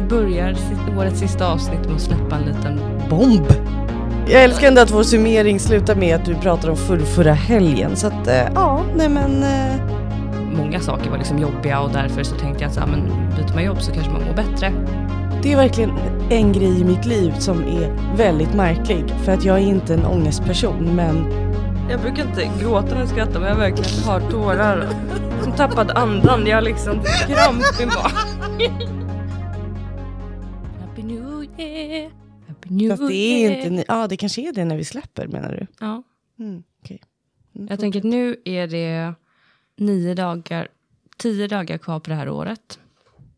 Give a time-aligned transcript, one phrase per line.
[0.00, 0.56] Vi börjar
[0.98, 2.80] årets sista avsnitt med att släppa en liten...
[3.10, 3.46] Bomb!
[4.26, 7.96] Jag älskar ändå att vår summering slutar med att du pratar om förr, förra helgen.
[7.96, 9.42] Så att, eh, ja, nej men...
[9.42, 9.80] Eh,
[10.56, 13.02] Många saker var liksom jobbiga och därför så tänkte jag att så här, men
[13.36, 14.72] byter man jobb så kanske man mår bättre.
[15.42, 15.90] det är verkligen
[16.30, 19.04] en grej i mitt liv som är väldigt märklig.
[19.24, 21.24] För att jag är inte en ångestperson, men
[21.90, 24.88] Jag brukar inte gråta när jag skrattar men jag verkligen har tårar.
[25.42, 26.46] Som tappat andan.
[26.46, 28.89] Jag har liksom kramp i magen.
[32.70, 33.84] New fast det är inte...
[33.88, 35.66] Ja, det kanske är det när vi släpper menar du?
[35.80, 36.02] Ja.
[36.38, 36.62] Mm.
[37.54, 39.14] Mm, Jag tänker att nu är det
[39.76, 40.68] nio dagar,
[41.18, 42.78] tio dagar kvar på det här året.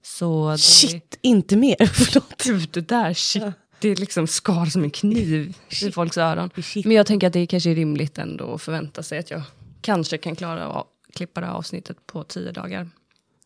[0.02, 1.86] Så Shit, inte mer.
[1.86, 2.42] Förlåt.
[2.44, 3.42] Gud, det där shit,
[3.80, 6.50] det är liksom skar som en kniv i folks öron.
[6.62, 6.84] Shit.
[6.86, 9.42] Men jag tänker att det kanske är rimligt ändå att förvänta sig att jag
[9.80, 12.90] kanske kan klara att klippa det här avsnittet på tio dagar.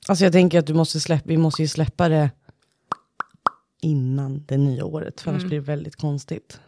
[0.08, 2.30] Alltså jag tänker att du måste släppa, vi måste ju släppa det
[3.82, 5.20] innan det nya året.
[5.20, 5.48] För annars Mm.
[5.48, 6.60] blir det väldigt konstigt.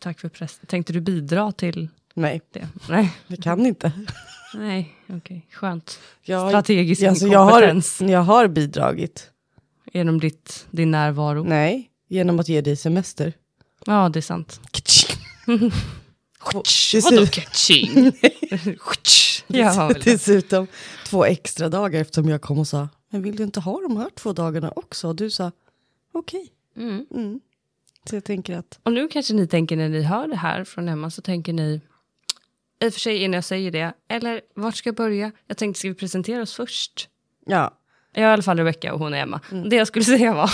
[0.00, 0.60] Tack för press.
[0.66, 2.68] Tänkte du bidra till Nej, det?
[2.88, 3.92] Nej, jag kan inte.
[4.54, 5.98] nej, okej, skönt.
[6.22, 9.30] Jag, Strategisk alltså, jag, har, inkompetens jag har bidragit.
[9.92, 11.44] genom ditt, din närvaro.
[11.44, 13.32] Nej, genom att ge dig semester.
[13.86, 14.60] Ja, det är sant.
[17.04, 18.12] Vadå catching?
[20.04, 20.66] Dessutom
[21.06, 24.10] två extra dagar eftersom jag kom och sa, men vill du inte ha de här
[24.14, 25.08] två dagarna också?
[25.08, 25.52] Och du sa,
[26.18, 26.52] okej.
[26.76, 27.06] Mm.
[27.10, 27.40] Mm.
[28.10, 30.88] Så jag tänker att, Och nu kanske ni tänker när ni hör det här från
[30.88, 31.80] Emma så tänker ni
[32.80, 35.32] i och för sig innan jag säger det, eller vart ska jag börja?
[35.46, 37.08] Jag tänkte ska vi presentera oss först?
[37.46, 37.78] ja,
[38.12, 39.40] Jag är i alla fall Rebecca och hon är Emma.
[39.70, 40.50] Det jag skulle säga var,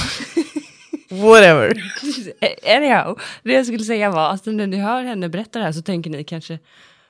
[1.11, 1.83] whatever.
[2.77, 5.83] anyhow, det jag skulle säga var, alltså när ni hör henne berätta det här så
[5.83, 6.59] tänker ni kanske,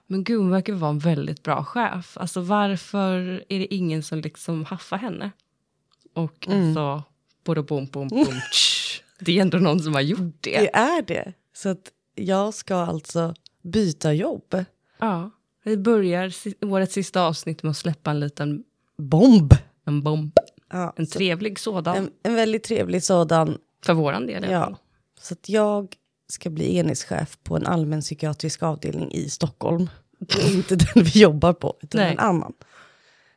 [0.07, 2.17] men gud hon verkar vara en väldigt bra chef.
[2.19, 5.31] Alltså varför är det ingen som liksom haffar henne?
[6.15, 7.03] Och alltså, både
[7.55, 8.41] bom, bom, bom,
[9.21, 10.61] det är ändå någon som har gjort det.
[10.61, 11.33] Det är det.
[11.53, 14.65] Så att jag ska alltså byta jobb.
[14.99, 15.31] Ja,
[15.65, 16.33] vi börjar
[16.65, 18.65] årets sista avsnitt med att släppa en liten
[18.99, 19.55] Bomb!
[19.87, 20.33] en bomb.
[20.73, 21.97] Ja, En trevlig sådan.
[21.97, 23.59] en, en väldigt trevlig sådan.
[23.85, 24.51] för våran del.
[24.51, 24.77] Ja.
[25.21, 25.95] Så att jag
[26.29, 29.91] ska bli enhetschef på en allmän psykiatrisk avdelning i Stockholm.
[30.19, 32.13] Det är inte den vi jobbar på, utan Nej.
[32.13, 32.53] en annan.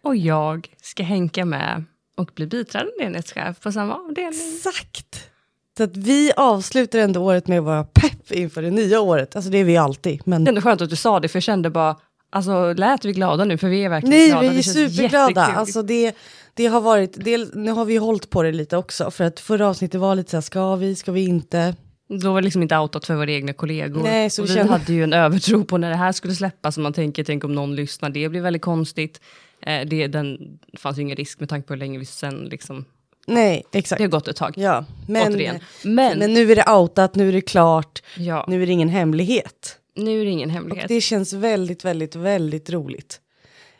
[0.02, 1.84] Och jag ska hänka med
[2.18, 4.54] och bli biträdande enhetschef på samma avdelning.
[4.58, 5.30] Exakt!
[5.78, 9.36] Så att vi avslutar ändå året med att vara pepp inför det nya året.
[9.36, 10.22] Alltså det är vi alltid.
[10.26, 11.96] Men Det är ändå skönt att du sa det, för jag kände bara,
[12.30, 13.58] alltså lät vi glada nu?
[13.58, 14.42] För vi är verkligen nej, glada.
[14.42, 15.42] vi Det är superglada.
[15.46, 16.16] Alltså det,
[16.54, 19.12] det har varit, det, nu har vi hållit på det lite också.
[19.12, 21.76] För att förra avsnittet var lite så här, ska vi, ska vi inte?
[22.22, 24.04] Då var det liksom inte outat för våra egna kollegor.
[24.04, 26.78] Nej, så vi vi kände- hade ju en övertro på när det här skulle släppas.
[26.78, 29.22] Och man tänker, tänk om någon lyssnar, det blir väldigt konstigt.
[29.66, 32.86] Eh, det, den, fanns ju ingen risk med tanke på hur länge vi sen liksom,
[33.28, 33.98] Nej, exakt.
[33.98, 34.54] det har gått ett tag.
[34.58, 35.60] Ja, men.
[35.84, 38.90] Men, men nu är det outat, nu är det klart, ja, nu är det ingen
[38.90, 39.78] hemlighet.
[39.96, 40.88] nu är det ingen Och hemlighet.
[40.88, 43.20] det känns väldigt, väldigt, väldigt roligt.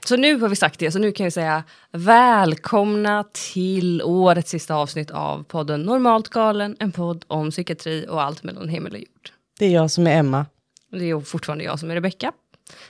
[0.06, 4.76] Så nu har vi sagt det, så nu kan jag säga välkomna till årets sista
[4.76, 9.30] avsnitt av podden Normalt galen, en podd om psykiatri och allt mellan himmel och jord.
[9.60, 10.46] Det är jag som är Emma.
[10.92, 12.32] Och Det är fortfarande jag som är Rebecka.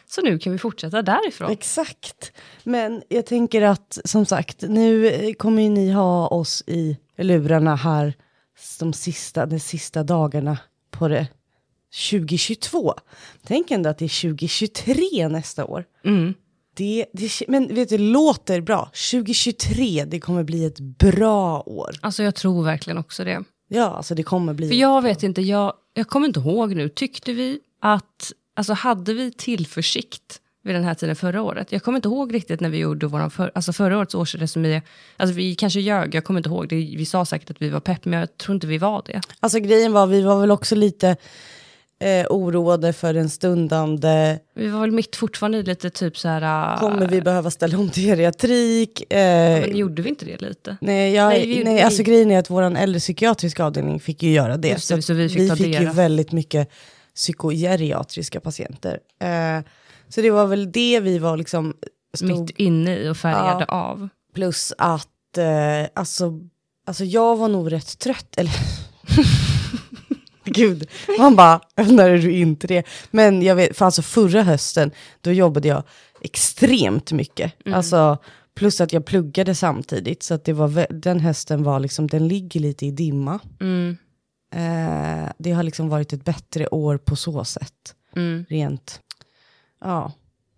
[0.05, 1.51] Så nu kan vi fortsätta därifrån.
[1.51, 2.31] Exakt.
[2.63, 8.13] Men jag tänker att som sagt, nu kommer ju ni ha oss i lurarna här
[8.79, 10.57] de sista, de sista dagarna
[10.91, 11.27] på det
[12.11, 12.93] 2022.
[13.43, 15.85] Tänk ändå att det är 2023 nästa år.
[16.05, 16.33] Mm.
[16.75, 18.91] Det, det, men vet du, det låter bra.
[19.11, 21.91] 2023, det kommer bli ett bra år.
[22.01, 23.43] Alltså jag tror verkligen också det.
[23.67, 24.67] Ja, alltså det kommer bli...
[24.67, 29.13] För jag vet inte, jag, jag kommer inte ihåg nu, tyckte vi att, alltså hade
[29.13, 31.71] vi tillförsikt vid den här tiden förra året?
[31.71, 34.81] Jag kommer inte ihåg riktigt när vi gjorde våran för, alltså förra årets årsresumé.
[35.17, 36.75] Alltså vi kanske ljög, jag kommer inte ihåg det.
[36.75, 39.21] Vi sa säkert att vi var pepp, men jag tror inte vi var det.
[39.39, 41.15] Alltså grejen var, vi var väl också lite
[41.99, 46.73] eh, oroade för den stundande Vi var väl mitt fortfarande i lite typ så här...
[46.73, 49.13] äh, Kommer vi behöva ställa om till geriatrik?
[49.13, 50.77] Eh, Men gjorde vi inte det lite?
[50.81, 54.23] nej, jag, Nej, nej, vi- vi- alltså grejen är att vår äldre psykiatriska avdelning fick
[54.23, 54.67] ju göra det.
[54.87, 56.69] Det, att så vi fick ta fick ju väldigt mycket
[57.15, 58.99] psykogeriatriska patienter.
[59.19, 59.59] Eh,
[60.09, 61.73] så det var väl det vi var liksom,
[62.13, 64.09] stod, Mitt inne i och färgade av.
[64.33, 66.39] plus att, eh, alltså,
[66.87, 68.53] alltså jag var nog rätt trött, eller
[70.45, 70.89] Gud,
[71.19, 72.87] man bara, när är du inte det?
[73.11, 75.83] Men jag vet, för alltså förra hösten, då jobbade jag
[76.21, 77.53] extremt mycket.
[77.65, 78.17] Alltså,
[78.55, 82.59] plus att jag pluggade samtidigt, så att det var, den hösten var liksom, den ligger
[82.59, 83.39] lite i dimma.
[83.61, 83.97] Mm,
[84.55, 87.95] Eh, det har liksom varit ett bättre år på så sätt.
[88.15, 88.45] mm.
[88.49, 89.01] Rent,
[89.81, 90.11] ja,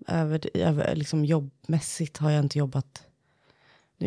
[0.07, 3.01] över, över, liksom jobbmässigt har jag inte jobbat.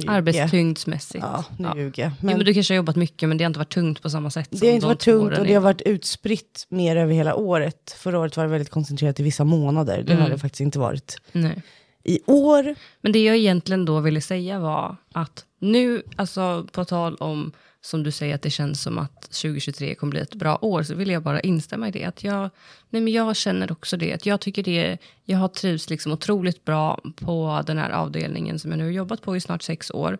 [0.07, 1.25] Arbetstyngdsmässigt.
[1.25, 1.77] Ja, nu Ja.
[1.77, 2.13] ljuger jag.
[2.21, 4.11] Men, jo, men du kanske har jobbat mycket, men det har inte varit tungt på
[4.11, 4.49] samma sätt.
[4.51, 7.95] det har inte varit tungt och det har varit utspritt mer över hela året.
[7.99, 10.03] Förra året var det väldigt koncentrerat i vissa månader.
[10.03, 10.23] Det Mm.
[10.23, 11.17] har det faktiskt inte varit.
[11.33, 11.63] Nej.
[12.05, 17.15] I år, Men det jag egentligen då ville säga var att nu, alltså på tal
[17.17, 17.53] om,
[17.89, 20.95] som du säger att det känns som att 2023 kommer bli ett bra år, så
[20.95, 22.05] vill jag bara instämma i det.
[22.05, 22.51] Att jag,
[22.91, 26.65] nej men jag känner också det, att jag tycker det, jag har trivts liksom otroligt
[26.65, 30.19] bra på den här avdelningen som jag nu har jobbat på i snart sex år.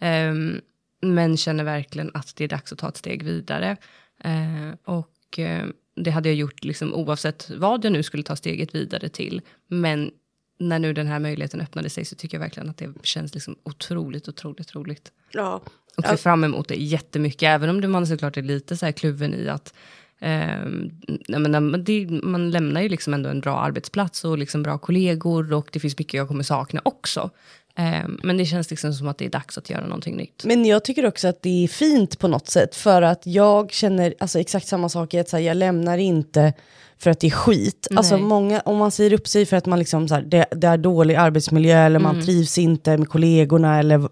[0.00, 0.60] Um,
[1.00, 3.76] men känner verkligen att det är dags att ta ett steg vidare.
[4.24, 5.64] Uh, och uh,
[5.96, 9.40] det hade jag gjort liksom oavsett vad jag nu skulle ta steget vidare till.
[9.68, 10.10] Men
[10.58, 13.56] när nu den här möjligheten öppnade sig så tycker jag verkligen att det känns liksom
[13.62, 15.12] otroligt, otroligt roligt.
[15.32, 15.62] ja,
[15.98, 18.92] och ser fram emot det jättemycket, även om det man såklart är lite så här
[18.92, 19.74] kluven i att
[20.20, 20.90] ehm,
[21.28, 24.78] nej, men, men det, man lämnar ju liksom ändå en bra arbetsplats och liksom bra
[24.78, 27.30] kollegor och det finns mycket jag kommer sakna också.
[27.78, 30.44] Ehm, men det känns liksom som att det är dags att göra någonting nytt.
[30.44, 32.74] Men jag tycker också att det är fint på något sätt.
[32.74, 36.52] För att jag känner alltså, exakt samma sak att så här, jag lämnar inte
[36.98, 37.88] för att det är skit.
[37.96, 40.66] Alltså många, om man säger upp sig för att man liksom, så här, det, det
[40.66, 44.08] är dålig arbetsmiljö eller man trivs inte med kollegorna eller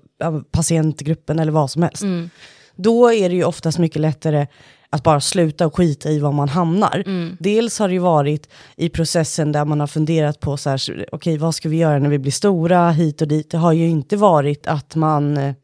[0.51, 2.03] patientgruppen eller vad som helst.
[2.77, 4.47] Då är det ju oftast mycket lättare
[4.91, 7.05] att bara sluta och skita i var man hamnar.
[7.43, 11.39] Dels har det ju varit i processen där man har funderat på så här, okej
[11.39, 13.51] vad ska vi göra när vi blir stora hit och dit.
[13.51, 15.55] Det har ju inte varit att man eh,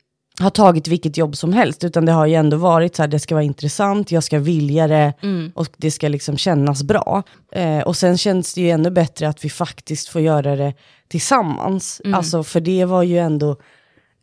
[0.41, 3.19] har tagit vilket jobb som helst, utan det har ju ändå varit så här, det
[3.19, 5.13] ska vara intressant, jag ska vilja det
[5.55, 7.23] och det ska liksom kännas bra.
[7.53, 10.75] Eh, och sen känns det ju ännu bättre att vi faktiskt får göra det
[11.09, 12.01] tillsammans.
[12.15, 13.51] Alltså för det var ju ändå,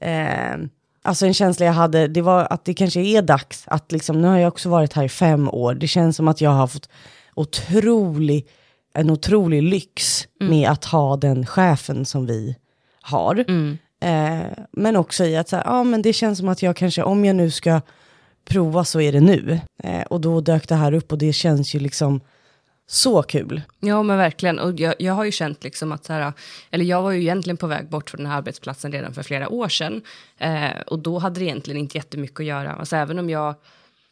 [0.01, 0.57] eh,
[1.01, 4.27] alltså en känsla jag hade, det var att det kanske är dags att liksom, nu
[4.27, 6.89] har jag också varit här i fem år, det känns som att jag har fått
[7.35, 8.47] otrolig,
[8.93, 12.55] en otrolig lyx med att ha den chefen som vi
[13.01, 13.45] har.
[14.01, 14.41] Eh,
[14.71, 17.25] men också i att så här, ja, men det känns som att jag kanske, om
[17.25, 17.81] jag nu ska
[18.49, 19.59] prova så är det nu.
[19.83, 22.21] Eh, och då dök det här upp och det känns ju liksom
[22.91, 23.61] så kul.
[23.79, 26.33] Ja men verkligen, och jag, jag har ju känt liksom att så här,
[26.71, 29.49] eller jag var ju egentligen på väg bort från den här arbetsplatsen redan för flera
[29.49, 30.01] år sedan.
[30.37, 33.55] Eh, och då hade det egentligen inte jättemycket att göra, alltså även om jag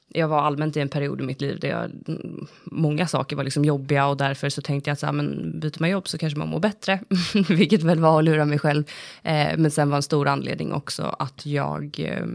[0.09, 3.43] jag var allmänt i en period i mitt liv där jag, mm, många saker var
[3.43, 6.17] liksom jobbiga och därför så tänkte jag att så här, men byter man jobb så
[6.17, 6.99] kanske man mår bättre.
[7.49, 8.83] Vilket väl var att lura mig själv.
[9.23, 12.25] Eh, men sen var en stor anledning också att jag eh,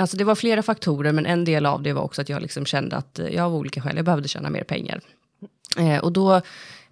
[0.00, 2.66] Alltså det var flera faktorer, men en del av det var också att jag liksom
[2.66, 5.00] kände att eh, jag av olika skäl, jag behövde tjäna mer pengar.
[5.78, 6.40] Eh, och då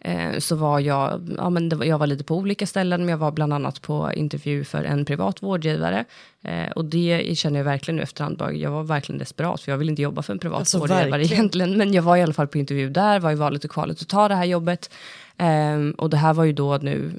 [0.01, 3.19] eh, så var jag, ja men var, jag var lite på olika ställen, men jag
[3.19, 6.05] var bland annat på intervju för en privat vårdgivare.
[6.43, 9.79] Eh, och det känner jag verkligen nu efterhand, bara, jag var verkligen desperat, för jag
[9.79, 11.33] ville inte jobba för en privat Alltså, vårdgivare verkligen.
[11.33, 11.77] egentligen.
[11.79, 14.09] Men jag var i alla fall på intervju där, var i valet och kvalet att
[14.09, 14.91] ta det här jobbet.
[15.39, 17.13] Eh, och det här var ju då nu,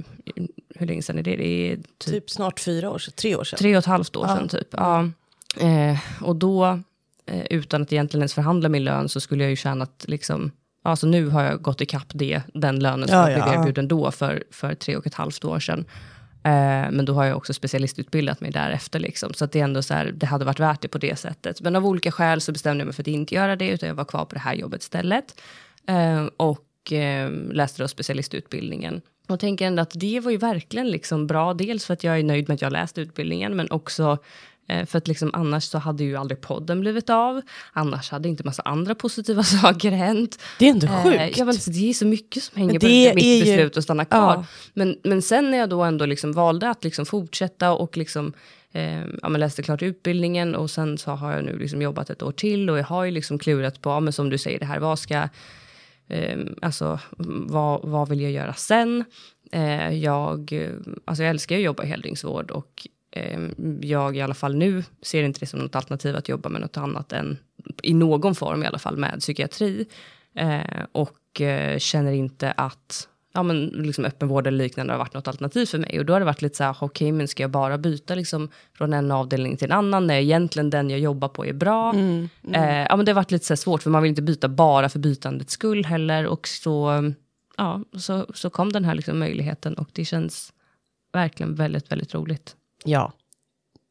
[0.76, 1.36] hur länge sedan är det?
[1.36, 3.58] Det är typ Typ snart fyra år sedan, tre år sedan.
[3.60, 4.68] Tre och ett halvt år sedan typ.
[4.72, 5.10] Ja.
[5.60, 6.66] Eh, och då,
[7.26, 10.52] eh, utan att egentligen ens förhandla min lön, så skulle jag ju tjänat liksom,
[10.84, 13.60] alltså nu har jag gått ikapp det, den lönen som Ja, jag blev ja.
[13.60, 15.86] erbjuden då för, för tre och ett halvt år sedan.
[16.44, 19.00] Eh, men då har jag också specialistutbildat mig därefter.
[19.00, 19.34] Liksom.
[19.34, 21.62] Så att det är ändå så här, det hade varit värt det på det sättet.
[21.62, 23.96] Men av olika skäl så bestämde jag mig för att inte göra det, utan jag
[23.96, 25.42] var kvar på det här jobbet istället.
[25.88, 29.02] Eh, och eh, läste då specialistutbildningen.
[29.28, 32.24] Och tänker ändå att det var ju verkligen liksom bra, dels för att jag är
[32.24, 34.18] nöjd med att jag läste utbildningen, men också
[34.86, 37.42] för att liksom annars så hade ju aldrig podden blivit av.
[37.74, 40.40] Annars hade inte massa andra positiva saker hänt.
[40.60, 41.38] Det är ändå Eh, sjukt.
[41.38, 43.78] ja, men alltså, det är så mycket som hänger Men på det mitt ju- beslut
[43.78, 44.34] att stanna kvar.
[44.34, 44.46] Ja.
[44.74, 48.34] Men, men sen när jag då ändå liksom valde att liksom fortsätta och liksom,
[48.72, 52.32] eh, ja, läste klart utbildningen och sen så har jag nu liksom jobbat ett år
[52.32, 54.80] till och jag har ju liksom klurat på, ja, men som du säger, det här,
[54.80, 55.30] vad ska,
[56.10, 57.00] eh, alltså
[57.48, 59.06] vad, vad vill jag göra sen?
[59.52, 60.70] Eh, jag, eh,
[61.06, 62.92] alltså jag älskar att jobba i heldygnsvård och eh,
[63.82, 66.78] jag i alla fall nu ser inte det som något alternativ att jobba med något
[66.78, 67.38] annat än
[67.84, 69.86] i någon form i alla fall med psykiatri.
[70.36, 75.28] Eh, och eh, känner inte att ja, men liksom öppenvård eller liknande har varit något
[75.28, 76.00] alternativ för mig.
[76.00, 78.50] Och då har det varit lite så här, okej, men ska jag bara byta liksom
[78.78, 81.94] från en avdelning till en annan när egentligen den jag jobbar på är bra?
[82.54, 84.90] Eh, ja, men det har varit lite så svårt, för man vill inte byta bara
[84.90, 86.28] för bytandets skull heller.
[86.28, 87.04] Och så,
[87.58, 90.54] ja, så, så kom den här liksom möjligheten och det känns
[91.14, 92.56] verkligen väldigt, väldigt roligt.
[92.88, 93.12] Ja.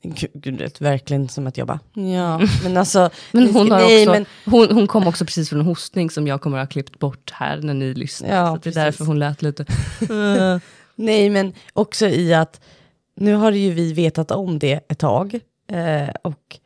[0.03, 3.11] Gud, gud, det verkligen som att jag bara, ja, men alltså.
[3.33, 6.27] Men hon, har nej, också, men- hon, hon kom också precis från en hostning som
[6.27, 8.37] jag kommer att ha klippt bort här när ni lyssnar.
[8.37, 9.67] Ja, så det är därför hon lät lite...
[10.99, 12.61] Nej, men också i att
[13.17, 15.41] nu har ju vi vetat om det ett tag
[15.73, 16.59] eh, och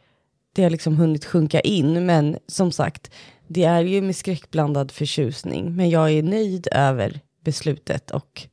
[0.55, 2.07] det har liksom hunnit sjunka in.
[2.07, 3.11] Men som sagt,
[3.49, 5.77] det är ju med skräckblandad förtjusning.
[5.77, 8.47] Men jag är nöjd över beslutet och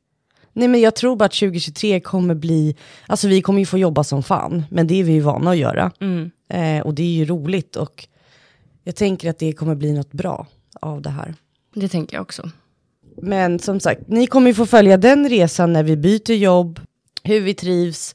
[0.52, 2.76] Nej men jag tror bara att 2023 kommer bli,
[3.06, 5.56] alltså vi kommer ju få jobba som fan, men det är vi ju vana att
[5.56, 5.92] göra.
[6.00, 6.30] Mm.
[6.48, 8.08] Eh, och det är ju roligt och
[8.84, 10.46] jag tänker att det kommer bli något bra
[10.80, 11.34] av det här.
[11.74, 12.50] Det tänker jag också.
[13.22, 16.80] Men som sagt, ni kommer ju få följa den resan när vi byter jobb,
[17.22, 18.14] hur vi trivs,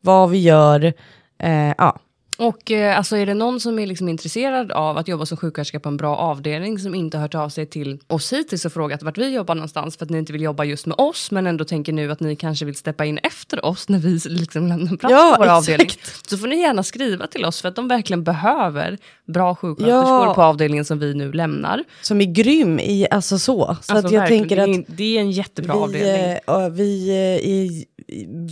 [0.00, 0.92] vad vi gör.
[1.38, 2.00] Eh, ja.
[2.38, 5.80] Och eh, alltså är det någon som är liksom intresserad av att jobba som sjuksköterska
[5.80, 9.02] på en bra avdelning som inte har hört av sig till oss hittills och frågat
[9.02, 11.64] vart vi jobbar någonstans för att ni inte vill jobba just med oss men ändå
[11.64, 15.12] tänker nu att ni kanske vill steppa in efter oss när vi liksom lämnar plats
[15.12, 15.58] Ja, på vår exakt.
[15.58, 15.90] avdelning.
[16.26, 20.32] Så får ni gärna skriva till oss för att de verkligen behöver bra sjuksköterskor Ja.
[20.34, 21.84] på avdelningen som vi nu lämnar.
[22.02, 23.56] Som är grym i, alltså så.
[23.56, 26.38] Så Alltså att jag verkligen, tänker att det är en jättebra vi, avdelning.
[26.46, 27.94] ja, vi eh, är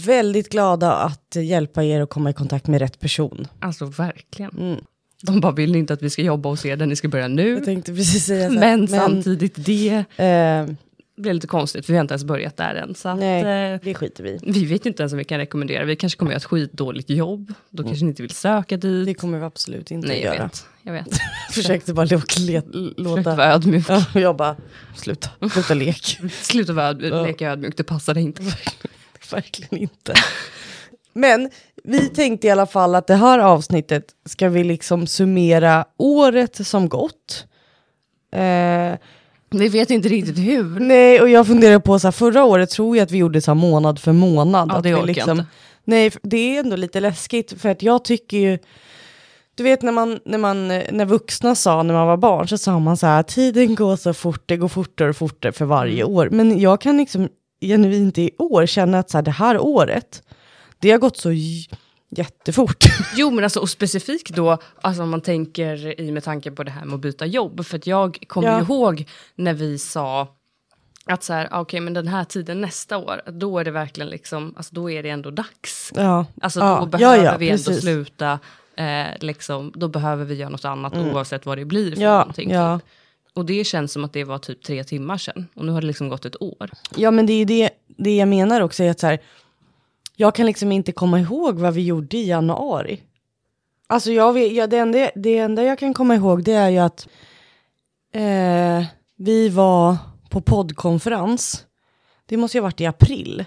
[0.07, 3.47] väldigt glada att hjälpa er att komma i kontakt med rätt person.
[3.61, 4.51] Alltså verkligen.
[4.59, 4.81] Mm.
[5.23, 7.49] De bara vill inte att vi ska jobba hos er där ni ska börja nu.
[7.49, 8.55] Jag tänkte precis säga så.
[8.55, 8.61] här.
[8.61, 10.75] Men, samtidigt, det eh,
[11.17, 12.95] blir lite konstigt för vi har inte ens börjat där än.
[12.95, 15.85] Så att, nej, eh, det skiter vi vi vet inte ens om vi kan rekommendera.
[15.85, 17.55] Vi kanske kommer göra ett skitdåligt jobb.
[17.71, 18.85] Då kanske ni inte vill söka dit.
[18.85, 19.05] Mm.
[19.05, 20.45] Det kommer vi absolut inte Nej, jag göra.
[20.45, 20.67] vet.
[20.83, 21.07] Jag vet.
[21.53, 22.27] Försökte bara låta...
[22.27, 23.87] Försökte vara ödmjuk.
[23.89, 24.57] ja, jag bara,
[24.97, 26.19] sluta, sluta lek.
[26.43, 27.27] Sluta vara Ja.
[27.27, 28.43] leka ödmjuk, det passar inte.
[29.31, 30.15] Verkligen inte.
[31.13, 31.51] Men
[31.85, 36.89] vi tänkte i alla fall att det här avsnittet ska vi liksom summera året som
[36.89, 37.47] gått.
[38.33, 38.99] Eh,
[39.51, 40.81] Vi vet inte riktigt hur.
[40.81, 43.51] nej, och jag funderar på så här, förra året tror jag att vi gjorde så
[43.51, 44.69] här månad för månad.
[44.73, 45.45] Ja, att det vi liksom, inte.
[45.85, 48.59] Nej, det är ändå lite läskigt för att jag tycker ju,
[49.55, 52.79] du vet när, man, när, man, när vuxna sa när man var barn så sa
[52.79, 56.15] man så här, tiden går så fort, det går fortare och fortare för varje Mm.
[56.17, 56.29] år.
[56.33, 57.29] Men jag kan liksom
[57.61, 60.23] genuint i år känna att så här, det här året,
[60.83, 61.31] det har gått så
[62.17, 62.85] jättefort.
[63.17, 66.71] Jo men alltså och specifikt då, alltså om man tänker i med tanke på det
[66.71, 67.67] här med att byta jobb.
[67.67, 68.59] För att jag kommer Ja.
[68.59, 70.29] ju ihåg när vi sa
[71.07, 74.11] att så här, ah, okej men den här tiden nästa år, då är det verkligen
[74.11, 75.93] liksom, alltså då är det ändå dags.
[75.95, 76.27] ja.
[76.41, 77.81] Alltså Ja, då ja, behöver ja, vi ändå precis.
[77.83, 78.39] sluta,
[78.77, 82.51] eh, liksom, då behöver vi göra något annat oavsett vad det blir för Ja, någonting.
[82.51, 82.79] ja.
[82.79, 82.89] Typ.
[83.35, 85.47] Och det känns som att det var typ tre timmar sedan.
[85.55, 86.71] Och nu har det liksom gått ett år.
[86.97, 89.19] Ja men det är det, det jag menar också är att så här,
[90.17, 93.01] jag kan liksom inte komma ihåg vad vi gjorde i januari.
[93.87, 96.79] Alltså jag vet, ja, det, enda, det enda jag kan komma ihåg det är ju
[96.79, 97.09] att
[98.13, 98.85] eh,
[99.17, 99.97] vi var
[100.31, 101.67] på poddkonferens.
[102.27, 103.45] Det måste ju ha varit i april,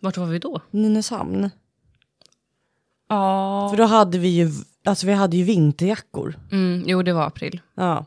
[0.00, 0.60] Vart var vi då?
[0.70, 1.50] Nynäshamn.
[3.08, 3.68] Ja.
[3.70, 4.50] För då hade vi ju,
[4.84, 6.34] alltså vi hade ju vinterjackor.
[6.52, 7.60] Mm, jo det var april.
[7.74, 8.06] Ja.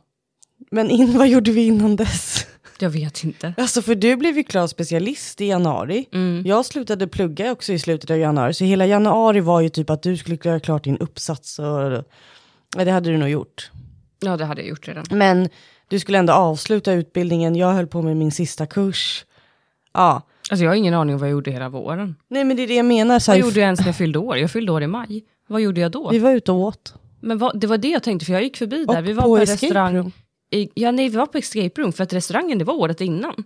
[0.72, 2.48] Men in, vad gjorde vi innan dess?
[2.82, 3.54] Jag vet inte.
[3.58, 6.06] Alltså för du blev ju klar specialist i januari.
[6.14, 6.44] Mm.
[6.46, 10.04] Jag slutade plugga också i slutet av januari, så hela januari var ju typ att
[10.04, 11.60] du skulle göra klart din uppsats.
[11.60, 12.04] Och,
[12.86, 13.72] det hade du nog gjort.
[14.20, 15.06] Ja det hade jag gjort redan.
[15.12, 15.50] Men
[15.88, 19.26] du skulle ändå avsluta utbildningen, jag höll på med min sista kurs.
[19.94, 20.22] Ja,
[20.52, 22.16] Alltså jag har ingen aning om vad jag gjorde hela våren.
[22.28, 23.20] nej men det är det jag menar.
[23.20, 24.38] Så Vad gjorde jag ens när jag fyllde år?
[24.38, 25.24] Jag fyllde år i maj.
[25.48, 26.10] Vad gjorde jag då?
[26.10, 26.94] Vi var ute och åt.
[27.20, 29.00] Men vad, det var det jag tänkte, för jag gick förbi där.
[29.00, 30.12] Och Vi var på på, restaurang.
[30.74, 33.44] Ja, nej, vi var på escape room, för att restaurangen det var året innan.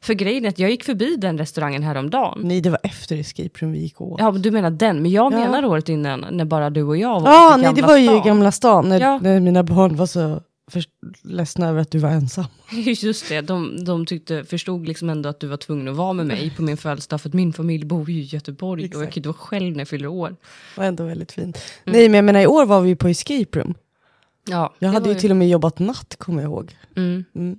[0.00, 2.40] För grejen är att jag gick förbi den restaurangen häromdagen.
[2.42, 4.20] Nej, det var efter escape room vi gick åt.
[4.20, 5.38] Ja, men du menar den, men jag Ja.
[5.38, 7.96] menar året innan när bara du och jag var Ja, i nej det Gamla var
[7.96, 8.22] ju i stan.
[8.26, 9.18] Gamla stan när, Ja.
[9.22, 10.84] när mina barn var så för,
[11.22, 12.44] ledsna över att du var ensam.
[13.02, 16.26] Just det, de, de tyckte, förstod liksom ändå att du var tvungen att vara med
[16.26, 19.16] mig på min födelsedag, för att min familj bor ju i Göteborg och jag Exakt.
[19.16, 20.28] inte vara själv när jag fyller år.
[20.74, 21.58] Det var ändå väldigt fint.
[21.84, 21.98] Mm.
[21.98, 23.74] Nej men jag menar i år var vi på escape room.
[24.48, 26.76] Ja, Jag hade var ju till och med jobbat natt kommer jag ihåg.
[26.96, 27.24] Mm.
[27.34, 27.58] Mm.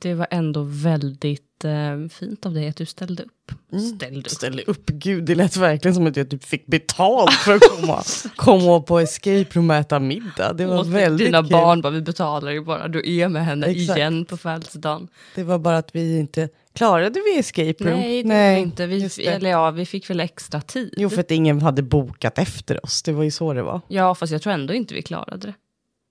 [0.00, 3.52] Det var ändå väldigt eh, fint av dig att du ställde upp.
[3.96, 4.28] Ställde upp.
[4.30, 8.02] Ställ upp, gud det lät verkligen som att jag typ fick betalt för att komma,
[8.36, 10.52] komma på escape room och äta middag.
[10.52, 11.50] Det var Och väldigt dina kul.
[11.50, 13.98] barn bara, vi betalar ju bara, du är med henne Exakt.
[13.98, 15.08] igen på födelsedagen.
[15.34, 18.00] Det var bara att vi inte klarade vi escape room.
[18.00, 18.86] Nej, det Nej inte.
[18.86, 20.94] Vi, eller ja, vi fick väl extra tid.
[20.96, 23.80] Jo för att ingen hade bokat efter oss, det var ju så det var.
[23.88, 25.54] Ja, fast jag tror ändå inte vi klarade det.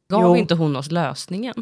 [0.10, 0.36] Gav Jo.
[0.36, 1.54] inte hon oss lösningen?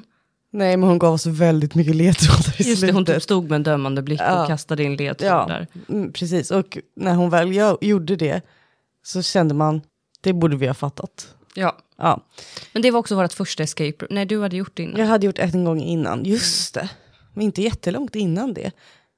[0.51, 3.55] Nej men hon gav oss väldigt mycket ledtrådar i Just det, hon typ stod med
[3.55, 4.41] en dömande blick Ja.
[4.41, 5.67] och kastade in ledtrådar.
[5.89, 8.41] Mm, precis, och när hon väl gjorde det
[9.03, 9.81] så kände man,
[10.21, 11.35] det borde vi ha fattat.
[11.55, 11.77] Ja.
[11.97, 12.25] Ja,
[12.73, 14.07] Men det var också vårt första escape room.
[14.12, 15.00] Nej, du hade gjort det innan.
[15.00, 16.89] jag hade gjort ett en gång innan, just det.
[17.33, 18.71] Men inte jättelångt innan det.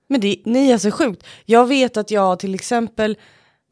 [0.08, 1.24] Men det, nej alltså sjukt.
[1.46, 3.17] Jag vet att jag till exempel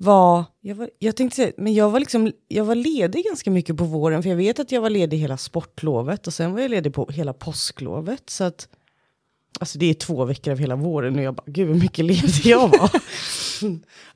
[0.04, 3.78] var, jag, var, jag tänkte säga, men jag var liksom, jag var ledig ganska mycket
[3.78, 6.72] på våren, för jag vet att jag var ledig hela sportlovet och sen var jag
[6.72, 8.68] ledig på hela påsklovet, så att
[9.60, 12.46] Alltså det är två veckor av hela våren och jag bara, gud hur mycket ledig
[12.46, 12.90] jag var.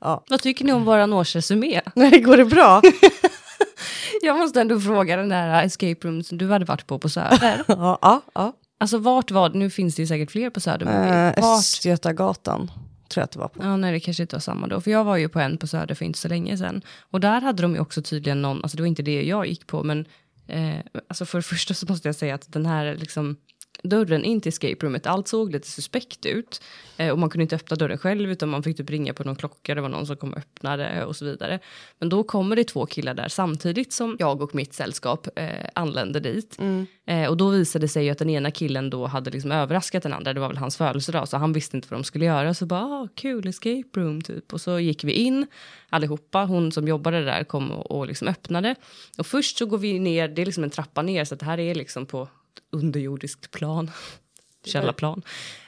[0.00, 0.24] ja.
[0.28, 1.80] Vad tycker ni om vår årsresumé?
[1.94, 2.82] Nej, går det bra?
[4.22, 7.64] Jag måste ändå fråga den där escape room som du hade varit på på Söder.
[7.68, 8.52] ja, ja, ja.
[8.80, 9.58] Alltså vart var det?
[9.58, 10.86] Nu finns det ju säkert fler på Söder.
[10.86, 11.54] Men Eh?
[11.54, 12.70] Östgötagatan
[13.08, 13.62] tror jag att det var på.
[13.62, 14.80] Ja, nej, det kanske inte var samma då.
[14.80, 16.82] För jag var ju på en på Söder för inte så länge sedan.
[17.00, 19.66] Och där hade de ju också tydligen någon, alltså det var inte det jag gick
[19.66, 20.06] på, men
[20.46, 23.36] eh, alltså för det första så måste jag säga att den här liksom
[23.82, 26.62] dörren in till escape roomet, allt såg lite suspekt ut.
[26.96, 29.36] Eh, och man kunde inte öppna dörren själv utan man fick typ ringa på någon
[29.36, 31.58] klocka, det var någon som kom och öppnade och så vidare.
[31.98, 36.20] Men då kommer det två killar där samtidigt som jag och mitt sällskap eh, anlände
[36.20, 36.58] dit.
[36.58, 36.86] Mm.
[37.06, 40.02] Eh, och då visade det sig ju att den ena killen då hade liksom överraskat
[40.02, 42.54] den andra, det var väl hans födelsedag så han visste inte vad de skulle göra.
[42.54, 44.52] Så bara, ah, kul escape room typ.
[44.52, 45.46] Och så gick vi in
[45.88, 48.74] allihopa, hon som jobbade där kom och, och liksom öppnade.
[49.18, 51.46] Och först så går vi ner, det är liksom en trappa ner så att det
[51.46, 52.28] här är liksom på
[52.72, 53.90] underjordiskt plan.
[54.64, 55.22] Källarplan.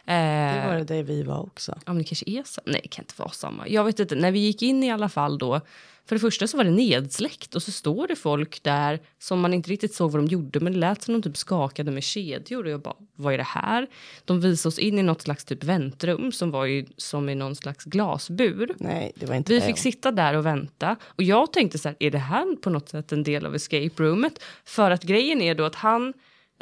[0.06, 1.72] Det var Eh, det där vi var också.
[1.72, 2.60] ja, men det kanske är så.
[2.64, 3.68] Nej, det kan inte vara samma.
[3.68, 4.14] Jag vet inte.
[4.14, 5.60] När vi gick in i alla fall då.
[6.06, 9.54] För det första så var det nedsläckt och så står det folk där som man
[9.54, 10.60] inte riktigt såg vad de gjorde.
[10.60, 13.44] Men det lät som de typ skakade med kedjor och jag bara, vad är det
[13.44, 13.86] här?
[14.24, 17.56] De visade oss in i något slags typ väntrum som var ju som i någon
[17.56, 18.74] slags glasbur.
[18.78, 19.66] Nej, det var inte Vi det.
[19.66, 20.96] fick sitta där och vänta.
[21.06, 23.90] Och jag tänkte så här, är det här på något sätt en del av escape
[24.02, 24.42] roomet?
[24.64, 26.12] För att grejen är då att han,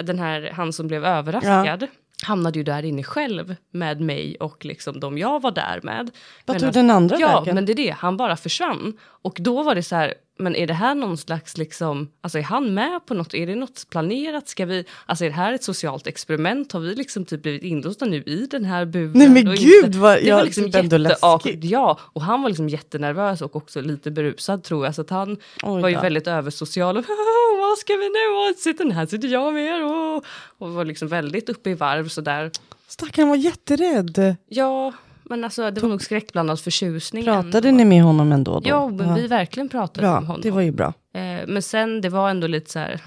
[0.02, 1.86] den här, han som blev överraskad,
[2.22, 6.10] hamnade ju där inne själv med mig och liksom de jag var där med.
[6.46, 7.54] Men tog den andra Ja, vägen?
[7.54, 7.94] men det är det.
[7.98, 8.92] Han bara försvann.
[9.22, 12.42] Och då var det så här, men är det här någon slags liksom, alltså är
[12.42, 13.34] han med på något?
[13.34, 14.48] Är det något planerat?
[14.48, 16.72] Ska vi, alltså är det här ett socialt experiment?
[16.72, 19.12] Har vi liksom typ blivit inlåsta nu i den här buren?
[19.14, 21.64] Nej, men gud, vad- det var liksom ändå läskigt.
[21.64, 24.94] Ja, och han var liksom jättenervös och också lite berusad tror jag.
[24.94, 26.00] Så att han Oj var ju då.
[26.00, 26.96] väldigt översocial.
[26.96, 27.04] Och,
[27.68, 28.50] vad ska vi nu?
[28.50, 29.84] Och sitter, här sitter jag med.
[29.84, 30.24] Och,
[30.58, 32.50] och var liksom väldigt uppe i varv sådär.
[32.88, 34.36] Stackarn var jätterädd.
[34.48, 34.92] Ja,
[35.24, 37.24] men alltså det var nog skräckblandad förtjusning.
[37.24, 38.60] Pratade ni med honom ändå?
[38.60, 38.68] Då?
[38.68, 40.40] Ja, men vi verkligen pratade Bra, om honom.
[40.42, 40.86] det var ju bra.
[41.14, 43.00] Eh, men sen, det var ändå lite så här,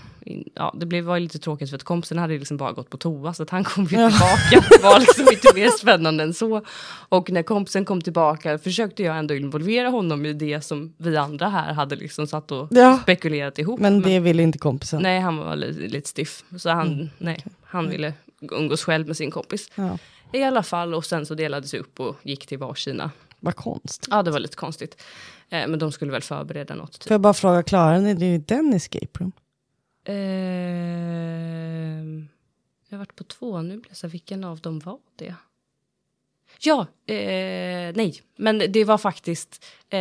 [0.56, 3.34] ja, det blev, var lite tråkigt för att kompisen hade liksom bara gått på toa
[3.34, 4.64] så att han kom ju tillbaka.
[4.70, 6.66] Det var liksom inte mer spännande än så.
[7.10, 11.50] Och när kompisen kom tillbaka försökte jag ändå involvera honom i det som vi andra
[11.50, 13.00] här hade liksom satt och Ja.
[13.04, 13.80] spekulerat ihop.
[13.80, 15.02] Men det ville inte kompisen.
[15.02, 16.44] Nej, han var lite, lite stiff.
[16.58, 17.10] Så han, Mm.
[17.18, 18.14] nej, han ville
[18.52, 19.70] umgås själv med sin kompis.
[19.76, 19.98] Ja.
[20.34, 23.12] I alla fall, och sen så delades upp och gick till varsina.
[23.40, 24.08] Vad konstigt.
[24.12, 25.02] Ja, det var lite konstigt.
[25.50, 26.92] Eh, men de skulle väl förbereda något.
[26.92, 27.04] Typ.
[27.04, 29.32] Får jag bara fråga, klarade ni den escape room?
[31.02, 32.28] Ehm,
[32.90, 33.78] jag har varit på två nu.
[33.78, 35.36] Blir jag så här, vilken av dem var det?
[36.60, 39.66] Ja, eh, nej, men det var faktiskt...
[39.90, 40.00] Eh,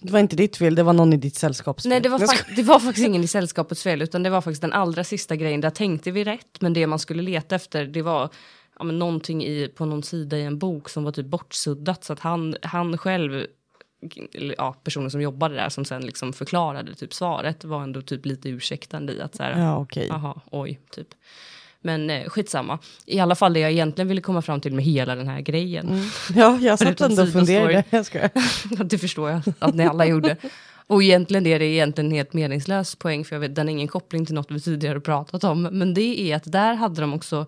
[0.00, 1.90] Det var inte ditt fel, det var någon i ditt sällskaps fel.
[1.90, 4.72] nej, det var, det var faktiskt ingen i sällskapets fel, utan det var faktiskt den
[4.72, 5.60] allra sista grejen.
[5.60, 8.30] Där tänkte vi rätt, men det man skulle leta efter, det var
[8.78, 12.04] ja, men någonting i, på någon sida i en bok som var typ bortsuddat.
[12.04, 13.46] Så att han, han själv,
[14.58, 18.48] ja, personen som jobbade där, som sen liksom förklarade typ svaret, var ändå typ lite
[18.48, 20.06] ursäktande i att så här, Ja, okej.
[20.08, 21.08] Jaha, oj, typ.
[21.80, 22.78] Men eh, skitsamma.
[23.06, 25.88] I alla fall det jag egentligen ville komma fram till med hela den här grejen.
[25.88, 26.04] Mm.
[26.34, 27.84] Ja, jag satt ändå och funderade.
[27.90, 28.30] Jag skojar.
[28.84, 30.36] det förstår jag att ni alla gjorde.
[30.86, 33.88] Och egentligen är det egentligen en helt meningslös poäng, för jag vet, den har ingen
[33.88, 35.62] koppling till något vi tidigare pratat om.
[35.62, 37.46] Men det är att där hade de också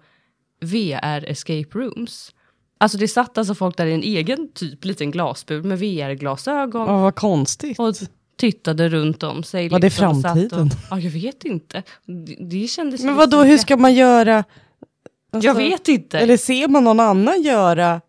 [0.60, 2.32] VR escape rooms.
[2.80, 6.98] Alltså det satt alltså folk där i en egen typ liten glasbur med VR-glasögon Ja,
[7.02, 7.78] vad konstigt.
[7.78, 7.94] och
[8.38, 9.68] tittade runt om sig.
[9.68, 10.60] Var det liksom, satt framtiden?
[10.66, 11.82] Och, ja, jag vet inte.
[12.06, 13.42] Det, det kändes Men liksom vad då?
[13.42, 14.44] hur ska man göra?
[15.32, 16.18] Alltså, Jag vet inte.
[16.18, 18.00] Eller ser man någon annan göra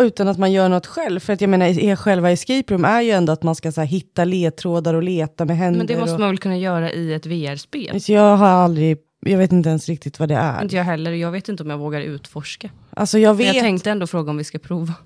[0.00, 1.20] utan att man gör något själv?
[1.20, 3.80] För att jag menar, i- själva escape room är ju ändå att man ska så
[3.80, 5.78] här, hitta ledtrådar och leta med händer.
[5.78, 6.20] Men det måste och...
[6.20, 7.98] man väl kunna göra i ett VR-spel.
[8.08, 10.62] Jag har aldrig, jag vet inte ens riktigt vad det är.
[10.62, 11.12] Inte jag heller.
[11.12, 12.70] Jag vet inte om jag vågar utforska.
[12.90, 14.94] Alltså jag Men vet jag tänkte ändå fråga om vi ska prova.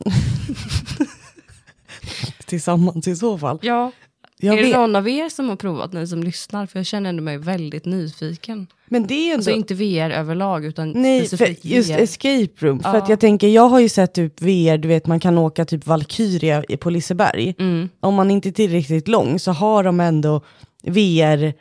[2.46, 3.58] tillsammans i så fall.
[3.62, 3.92] Ja.
[4.38, 4.72] Jag är vet.
[4.72, 6.66] det någon av er som har provat, ni som lyssnar?
[6.66, 8.66] För jag känner ändå mig väldigt nyfiken.
[8.88, 9.36] Men det är ju ändå...
[9.36, 11.98] Alltså inte VR överlag, utan Nej, för specifikt just VR.
[11.98, 12.80] escape room.
[12.80, 13.02] För Ja.
[13.02, 15.86] att jag tänker, jag har ju sett typ VR, du vet man kan åka typ
[15.86, 17.54] Valkyria på Liseberg.
[17.58, 17.88] Mm.
[18.00, 20.40] Om man inte är tillräckligt lång så har de ändå
[20.82, 21.52] VR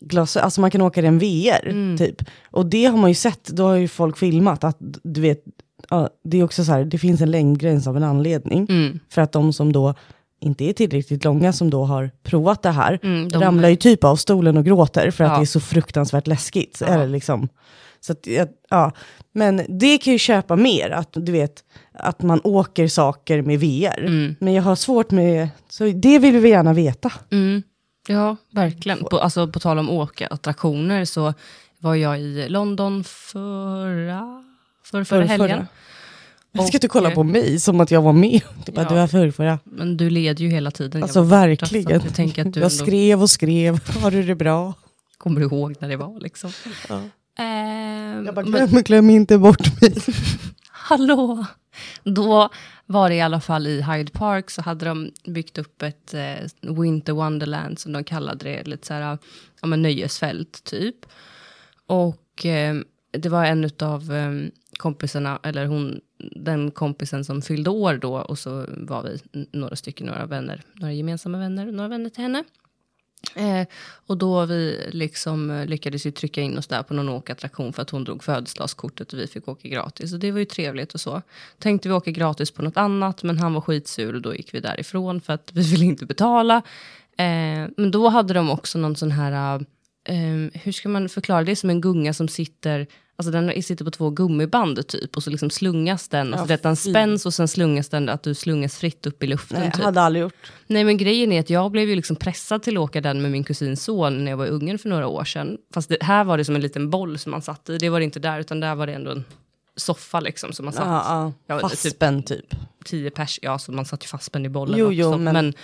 [0.00, 1.98] glas, alltså man kan åka den VR Mm.
[1.98, 2.22] typ.
[2.50, 5.44] Och det har man ju sett, då har ju folk filmat att du vet,
[5.90, 8.66] ja, det är också så här, det finns en längdgräns av en anledning.
[8.70, 8.98] Mm.
[9.10, 9.94] För att de som då
[10.40, 14.04] inte är tillräckligt långa som då har provat det här, Mm, de- ramlar ju typ
[14.04, 15.36] av stolen och gråter för att Ja.
[15.36, 16.78] det är så fruktansvärt läskigt.
[16.80, 16.86] Ja.
[16.86, 17.48] Eller liksom.
[18.00, 18.26] så att,
[18.70, 18.92] ja.
[19.32, 21.52] Men det kan ju köpa mer, att du vet
[21.94, 23.98] att man åker saker med VR.
[24.06, 24.34] Mm.
[24.40, 27.12] Men jag har svårt med, så det vill vi gärna veta.
[27.32, 27.62] Mm.
[28.08, 28.98] Ja, verkligen.
[29.04, 31.34] På, alltså, på tal om åka attraktioner så
[31.78, 34.44] var jag i London förra,
[34.84, 35.66] för, förra helgen.
[36.52, 38.40] Jag ska inte kolla Och, på mig som att jag var med.
[38.66, 38.88] Det bara, Ja.
[38.88, 39.58] Du var förr, förra.
[39.64, 41.02] Men du led ju hela tiden.
[41.02, 41.84] Alltså Jag borta, verkligen.
[41.86, 43.80] så Jag, du Jag ändå skrev och skrev.
[44.02, 44.74] Har du det bra?
[45.18, 46.20] kommer ihåg när det var.
[46.20, 46.52] Liksom.
[46.88, 47.00] Ja.
[47.38, 49.94] Ehm, Jag bara, men, glöm, glöm inte bort mig.
[50.70, 51.46] hallå!
[52.04, 52.48] Då
[52.86, 56.72] var det i alla fall i Hyde Park så hade de byggt upp ett eh,
[56.82, 59.18] Winter Wonderland som de kallade det, lite så här,
[59.60, 60.96] ja men nöjesfält typ.
[61.86, 62.76] Och eh,
[63.10, 64.32] det var en av eh,
[64.78, 66.00] kompisarna, eller hon,
[66.36, 69.20] den kompisen som fyllde år då och så var vi
[69.52, 72.44] några stycken, några vänner, några gemensamma vänner, några vänner till henne.
[73.34, 73.66] Eh,
[74.06, 77.82] och då vi liksom eh, lyckades ju trycka in oss där på någon åkattraktion för
[77.82, 80.12] att hon drog födelsedagskortet och vi fick åka gratis.
[80.12, 81.22] Och det var ju trevligt och så.
[81.58, 84.60] Tänkte vi åka gratis på något annat men han var skitsur och då gick vi
[84.60, 86.56] därifrån för att vi ville inte betala.
[87.16, 89.66] Eh, men då hade de också någon sån här, eh,
[90.08, 92.86] eh, hur ska man förklara, det är som en gunga som sitter
[93.20, 96.34] Alltså den sitter på två gummiband typ och så liksom slungas den.
[96.34, 99.26] Alltså Ja, det den spänns och sen slungas den att du slungas fritt upp i
[99.26, 99.60] luften.
[99.60, 99.84] Nej, typ.
[99.84, 100.52] hade aldrig gjort.
[100.66, 103.30] Nej men grejen är att jag blev ju liksom pressad till att åka den med
[103.30, 105.58] min kusins son när jag var i Ungern för några år sedan.
[105.74, 107.78] Fast det, här var det som en liten boll som man satt i.
[107.78, 109.24] Det var det inte där utan där var det ändå en
[109.76, 110.86] soffa liksom som man satt.
[110.86, 112.54] Ja, Ja, typ- Fastspänd typ.
[112.84, 114.94] Tio pers, ja så man satt ju fastspänd i bollen Jo, också.
[114.94, 115.34] jo, men...
[115.34, 115.54] men-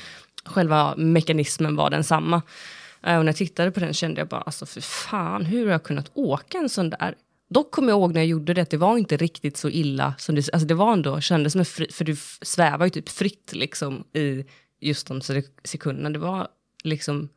[0.45, 2.37] själva mekanismen var densamma.
[2.37, 2.43] Eh,
[3.07, 5.83] Och när jag tittade på den kände jag bara, alltså för fan, hur har jag
[5.83, 7.15] kunnat åka en sån där?
[7.51, 10.15] Dock kommer jag ihåg när jag gjorde det, att det var inte riktigt så illa
[10.19, 13.09] som det, alltså det var ändå, kändes som en fri, för du svävar ju typ
[13.09, 14.45] fritt liksom i
[14.81, 16.11] just de sek- sekunderna.
[16.11, 16.49] Det var
[16.85, 17.29] liksom,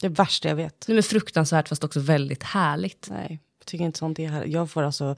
[0.00, 0.84] Det värsta jag vet.
[0.88, 3.08] nej men fruktansvärt fast också väldigt härligt.
[3.10, 4.44] Nej, jag tycker inte sånt är här.
[4.44, 5.16] Jag får alltså,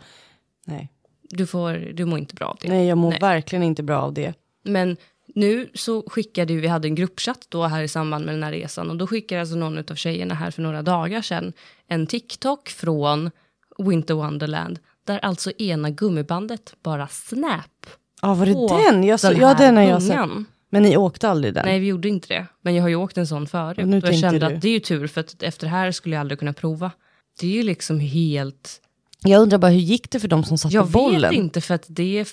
[0.67, 0.88] nej.
[1.23, 2.69] Du, får, du mår inte bra av det.
[2.69, 3.19] Nej, jag mår Nej.
[3.21, 4.35] verkligen inte bra av det.
[4.62, 4.97] Men
[5.35, 8.53] nu så skickade ju, vi hade en gruppchatt då här i samband med den här
[8.53, 11.53] resan och då skickade alltså någon av tjejerna här för några dagar sedan
[11.88, 13.31] en TikTok från
[13.79, 17.87] Winter Wonderland där alltså ena gummibandet bara snap.
[18.23, 19.05] Ja, var det den?
[19.05, 20.20] Jag så, den ja, den har jag sett.
[20.70, 21.64] Men ni åkte aldrig den?
[21.66, 22.47] Nej, vi gjorde inte det.
[22.62, 23.79] Men jag har ju åkt en sån förut.
[23.79, 25.70] Och nu Och jag kände du- att det är ju tur för att efter det
[25.70, 26.90] här skulle jag aldrig kunna prova.
[27.40, 28.81] Det är ju liksom helt...
[29.25, 31.20] Jag undrar bara, hur gick det för de som satt Jag på bollen?
[31.31, 32.27] vet inte för att det är...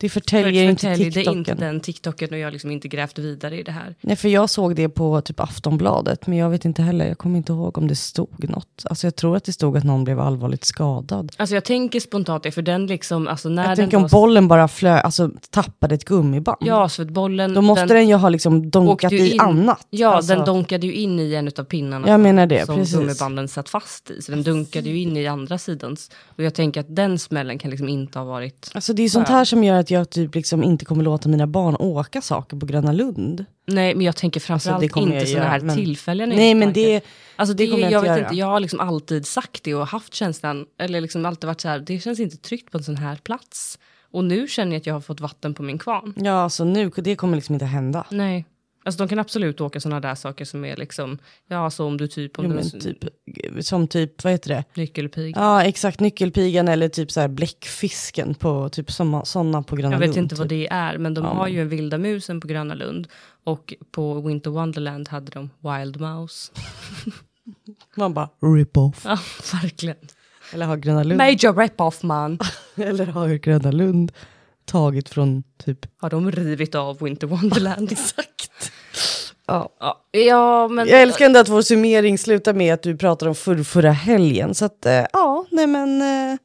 [0.00, 1.38] Det förtäljer inte förtäljer- TikToken.
[1.38, 3.94] inte den TikToken och jag har liksom inte grävt vidare i det här.
[4.00, 7.36] Nej, för jag såg det på typ Aftonbladet, men jag vet inte heller, jag kommer
[7.36, 8.84] inte ihåg om det stod något.
[8.84, 11.32] Alltså jag tror att det stod att någon blev allvarligt skadad.
[11.36, 14.08] Alltså jag tänker spontant det, för den liksom, alltså när Jag den tänker om var-
[14.10, 16.56] bollen bara flö, alltså tappade ett gummiband.
[16.60, 17.54] Ja, så att bollen...
[17.54, 19.86] Då måste den, ju ha liksom donkat i in- annat.
[19.90, 22.08] Ja, alltså, den donkade ju in i en av pinnarna.
[22.08, 22.94] Jag menar det, som precis.
[22.96, 24.22] gummibanden satt fast i.
[24.22, 26.10] Så den dunkade ju in i andra sidans.
[26.36, 28.70] Och jag tänker att den smällen kan liksom inte ha varit...
[28.74, 31.46] Alltså det är sånt här som gör att jag typ liksom inte kommer låta mina
[31.46, 33.44] barn åka saker på Gröna Lund.
[33.66, 36.28] Nej, men jag tänker framförallt Alltså, det kommer inte sådana här men- tillfällen.
[36.28, 37.04] Nej men det,
[37.36, 38.28] Alltså det det, kommer jag jag, inte vet göra.
[38.28, 41.68] inte, jag har liksom alltid sagt det och haft känslan, eller liksom alltid varit så
[41.68, 43.78] här, det känns inte tryggt på en sån här plats.
[44.12, 46.14] Och nu känner jag att jag har fått vatten på min kvarn.
[46.16, 48.04] ja alltså nu, det kommer liksom inte hända.
[48.10, 48.44] Nej.
[48.84, 52.06] Alltså de kan absolut åka sådana där saker som är liksom, ja så om du
[52.08, 53.04] typ, om du men är typ,
[53.64, 54.64] som typ, vad heter det?
[54.74, 55.34] nyckelpig.
[55.36, 58.90] Ja exakt, nyckelpigan eller typ så här bläckfisken på typ
[59.24, 60.18] sådana på Gröna Jag vet Lund.
[60.18, 60.68] inte vad typ.
[60.70, 63.08] det är, men de Ja, har men- ju en vilda musen på Gröna Lund.
[63.44, 66.52] Och på Winter Wonderland hade de Wild Mouse.
[67.96, 69.02] Man bara rip-off.
[69.04, 69.18] Ja,
[69.62, 69.96] verkligen.
[70.52, 72.38] Eller har Gröna Lund, Major rip-off man.
[72.76, 74.12] eller har Gröna Lund
[74.64, 75.78] tagit från typ...
[76.00, 77.92] Har de rivit av Winter Wonderland?
[77.92, 78.72] Exakt.
[79.46, 79.68] Ja.
[79.80, 80.88] ja, ja, men...
[80.88, 84.54] Jag älskar ändå att vår summering slutar med att du pratar om förr, förra helgen.
[84.54, 86.02] Så att eh, ja, nej men...
[86.02, 86.38] Eh,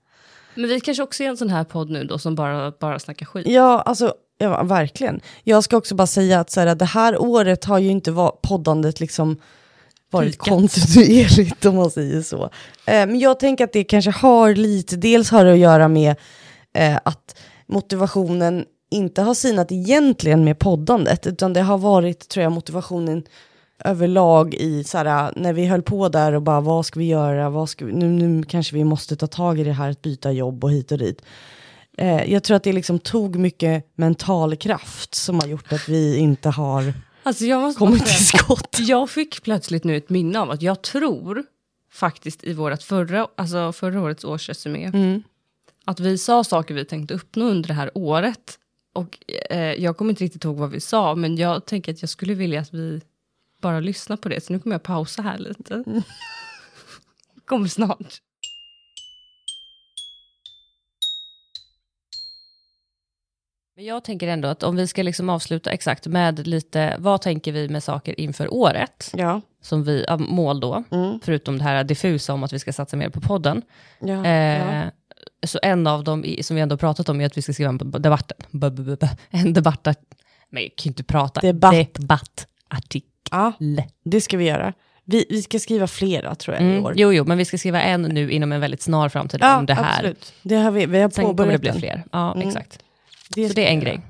[0.56, 3.25] Men vi kanske också är en sån här podd nu då som bara, bara snackar
[3.25, 3.47] skit.
[3.47, 5.21] ja, alltså ja, verkligen.
[5.43, 8.32] Jag ska också bara säga att så här, det här året har ju inte var,
[8.41, 9.38] poddandet liksom
[10.12, 10.47] varit Pikat.
[10.47, 12.43] kontinuerligt om man säger så.
[12.86, 16.15] Eh, men jag tänker att det kanske har lite, dels har det att göra med
[16.73, 22.51] eh, att motivationen inte har sinat egentligen med poddandet, utan det har varit, tror jag,
[22.51, 23.23] motivationen
[23.86, 27.49] överlag i så här, när vi höll på där och bara vad ska vi göra,
[27.49, 30.32] vad ska vi, nu, nu kanske vi måste ta tag i det här att byta
[30.32, 31.21] jobb och hit och dit.
[31.97, 36.17] Eh, jag tror att det liksom tog mycket mental kraft som har gjort att vi
[36.17, 38.78] inte har Alltså jag måste kommit till skott.
[38.80, 41.43] Jag fick plötsligt nu ett minne av att jag tror
[41.91, 45.23] faktiskt i vårt förra, alltså förra årets årsresumé Mm.
[45.86, 48.60] Att vi sa saker vi tänkte uppnå under det här året.
[48.93, 49.17] Och
[49.50, 52.34] eh, jag kommer inte riktigt ihåg vad vi sa, men jag tänker att jag skulle
[52.34, 53.02] vilja att vi
[53.62, 54.43] bara lyssnar på det.
[54.43, 55.84] Så nu kommer jag pausa här lite.
[57.45, 58.19] kommer snart.
[63.76, 67.52] Men jag tänker ändå att om vi ska liksom avsluta exakt med lite, vad tänker
[67.52, 69.12] vi med saker inför året?
[69.17, 69.41] Ja.
[69.62, 71.19] Som vi, mål då, Mm.
[71.24, 73.62] förutom det här diffusa om att vi ska satsa mer på podden.
[74.00, 74.91] Ja, Eh, ja.
[75.47, 77.69] Så en av dem i- som vi ändå pratat om är att vi ska skriva
[77.69, 78.31] en debatt,
[79.31, 79.88] en debatt,
[80.49, 81.73] men jag kan ju inte prata, Debatt.
[81.93, 83.09] debattartikel.
[83.31, 83.53] ja,
[84.05, 84.73] det ska vi göra.
[85.07, 86.85] Vi, vi ska skriva flera tror jag i Mm.
[86.85, 86.93] år.
[86.97, 89.73] Jo, jo, men vi ska skriva en nu inom en väldigt snar framtid om det
[89.73, 89.91] här.
[89.93, 90.33] absolut.
[90.41, 92.03] Det har vi, vi har Sen kommer det bli fler.
[92.11, 92.47] Ja, Mm.
[92.47, 92.79] exakt.
[93.29, 94.01] Det Så det är en grej.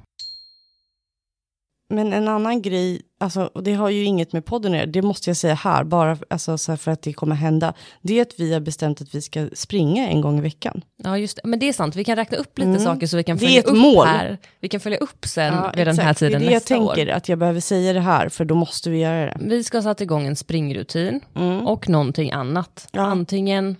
[1.90, 5.02] Men en annan grej, alltså, och det har ju inget med podden att göra, det
[5.02, 7.74] måste jag säga här, bara alltså, så här för att det kommer hända.
[8.02, 10.82] Det är att vi har bestämt att vi ska springa en gång i veckan.
[11.04, 11.42] Ja, just det.
[11.50, 12.82] Men det är sant, vi kan räkna upp lite Mm.
[12.82, 14.08] saker så vi kan följa upp mål.
[14.08, 14.38] här.
[14.60, 16.80] Vi kan följa upp sen Ja, vid den här tiden Det är det jag nästa
[16.80, 16.96] år.
[16.96, 19.38] tänker, att jag behöver säga det här, för då måste vi göra det.
[19.42, 21.68] Vi ska satt igång en springrutin Mm.
[21.68, 22.88] och någonting annat.
[22.92, 23.02] Ja.
[23.02, 23.76] Antingen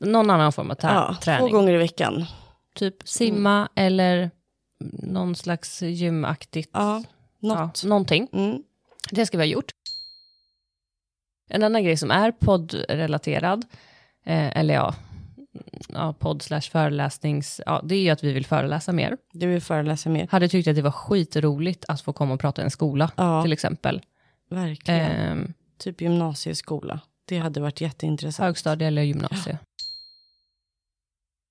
[0.00, 1.52] någon annan form av Ja, två träning.
[1.52, 2.24] gånger i veckan.
[2.74, 4.30] Typ simma eller
[5.02, 6.70] någon slags gymaktigt.
[6.72, 7.02] Ja,
[7.48, 7.84] Ja, något.
[7.84, 8.28] någonting.
[8.32, 8.62] Mm.
[9.10, 9.70] Det ska vi ha gjort.
[11.50, 13.64] En annan grej som är poddrelaterad,
[14.24, 14.94] eh, eller ja,
[15.88, 19.16] ja podd slash föreläsnings, ja, det är ju att vi vill föreläsa mer.
[19.32, 20.28] Du vill föreläsa mer.
[20.30, 23.42] Hade tyckt att det var skitroligt att få komma och prata i en skola, Ja,
[23.42, 24.02] till exempel.
[24.50, 25.38] verkligen.
[25.42, 27.00] Eh, Typ gymnasieskola.
[27.24, 28.46] Det hade varit jätteintressant.
[28.46, 29.58] högstadie eller gymnasie.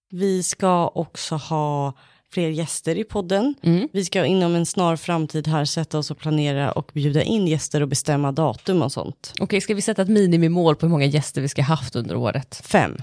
[0.09, 1.93] Vi ska också ha
[2.33, 3.55] fler gäster i podden.
[3.63, 3.87] Mm.
[3.93, 7.81] Vi ska inom en snar framtid här sätta oss och planera och bjuda in gäster
[7.81, 9.33] och bestämma datum och sånt.
[9.39, 12.15] Okej, ska vi sätta ett minimimål på hur många gäster vi ska ha haft under
[12.15, 12.61] året?
[12.65, 12.97] Fem.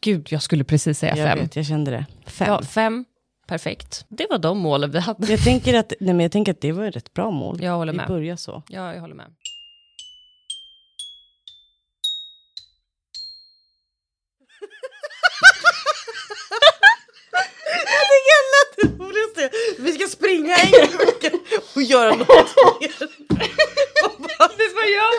[0.00, 1.38] Gud, jag skulle precis säga Jag fem.
[1.38, 2.06] vet, jag kände det.
[2.26, 2.48] Fem.
[2.48, 3.04] Ja, fem.
[3.46, 4.04] Perfekt.
[4.08, 5.30] Det var de målen vi hade.
[5.32, 7.58] Jag, tänker att, nej, men jag tänker att det var ett rätt bra mål.
[7.62, 8.08] Jag håller Vi med.
[8.08, 8.62] börjar så.
[8.68, 9.26] Ja, jag håller med.
[19.78, 21.40] Vi ska springa en gång
[21.74, 22.28] och göra något
[22.80, 23.08] mer.
[24.56, 25.12] Det var jag.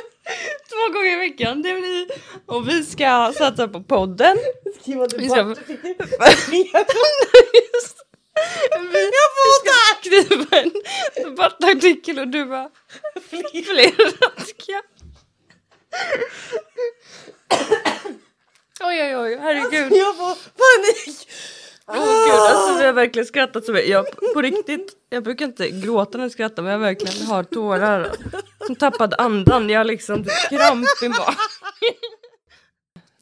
[0.69, 1.61] Två gånger i veckan.
[1.61, 2.07] Det blir...
[2.45, 4.37] Och vi ska satsa på podden.
[4.81, 5.43] Skriva Vi ska...
[5.43, 6.85] vi, jag
[9.35, 10.71] får vi ska skriva en
[11.23, 12.69] debattartikel och du bara...
[13.29, 14.81] Flera ska.
[18.83, 19.93] Oj, oj, oj, herregud.
[19.93, 21.27] Jag får panik.
[21.87, 23.89] Åh gud, alltså vi har verkligen skrattat så mycket.
[23.89, 28.11] Jag, på riktigt, jag brukar inte gråta när jag skrattar men jag verkligen har tårar.
[28.67, 31.35] Som tappad andan, jag har liksom kramp i magen.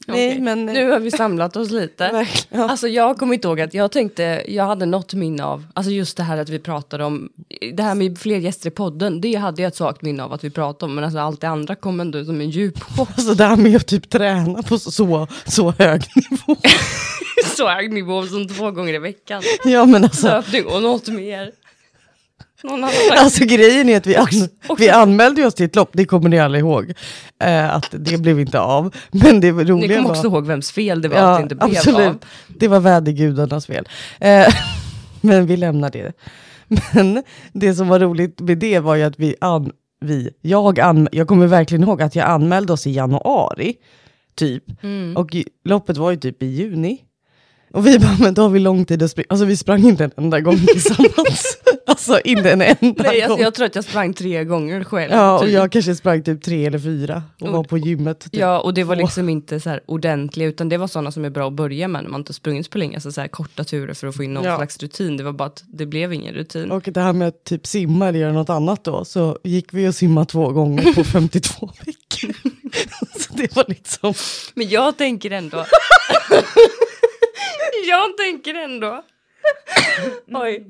[0.06, 2.26] Nej, men- Nu har vi samlat oss lite.
[2.50, 2.70] Ja.
[2.70, 6.16] Alltså jag kommer inte ihåg att jag tänkte, jag hade något minne av, alltså just
[6.16, 7.28] det här att vi pratade om,
[7.72, 10.44] det här med fler gäster i podden, det hade jag ett svagt minne av att
[10.44, 13.44] vi pratade om, men alltså allt det andra kom ändå som en djup Alltså det
[13.44, 16.56] här med att typ träna på så, så hög nivå.
[17.56, 19.42] så hög nivå som två gånger i veckan.
[19.64, 20.26] Ja men alltså.
[20.26, 21.52] Löpning och något mer.
[23.10, 24.28] Alltså grejen är att vi, an
[24.78, 26.92] vi anmälde oss till ett lopp, det kommer ni alla ihåg.
[27.42, 28.94] Eh, att det blev inte av.
[29.10, 30.16] Men det Ni roliga kommer var...
[30.16, 32.08] också ihåg vems fel det var att det inte blev absolut.
[32.08, 32.24] av.
[32.48, 33.88] Det var vädergudarnas fel.
[34.20, 34.46] Eh,
[35.20, 36.12] men vi lämnar det.
[36.92, 41.08] Men det som var roligt med det var ju att vi, an, vi jag, an,
[41.12, 43.74] jag kommer verkligen ihåg att jag anmälde oss i januari,
[44.34, 44.64] typ.
[44.82, 45.16] Mm.
[45.16, 46.98] Och loppet var ju typ i juni.
[47.74, 49.26] Och vi bara, men då har vi lång tid att springa.
[49.28, 51.58] Alltså vi sprang inte en enda gång tillsammans.
[51.86, 53.22] alltså inte en enda Nej, gång.
[53.22, 55.12] alltså, jag tror att jag sprang tre gånger själv.
[55.12, 55.50] Ja, och typ.
[55.50, 58.20] jag kanske sprang typ tre eller fyra och Och- var på gymmet.
[58.20, 58.36] Typ.
[58.36, 61.30] Ja, och det var liksom inte så här ordentliga, utan det var sådana som är
[61.30, 63.94] bra att börja med när man inte sprungit på länge, alltså så här korta turer
[63.94, 64.56] för att få in någon Ja.
[64.56, 65.16] slags rutin.
[65.16, 66.70] Det var bara att det blev ingen rutin.
[66.70, 69.88] Och det här med att typ simma eller göra något annat då, så gick vi
[69.88, 72.34] och simma två gånger på 52 veckor.
[73.20, 74.14] så det var liksom...
[74.54, 75.64] Men jag tänker ändå...
[77.88, 79.02] jag tänker ändå...
[80.26, 80.66] Oj.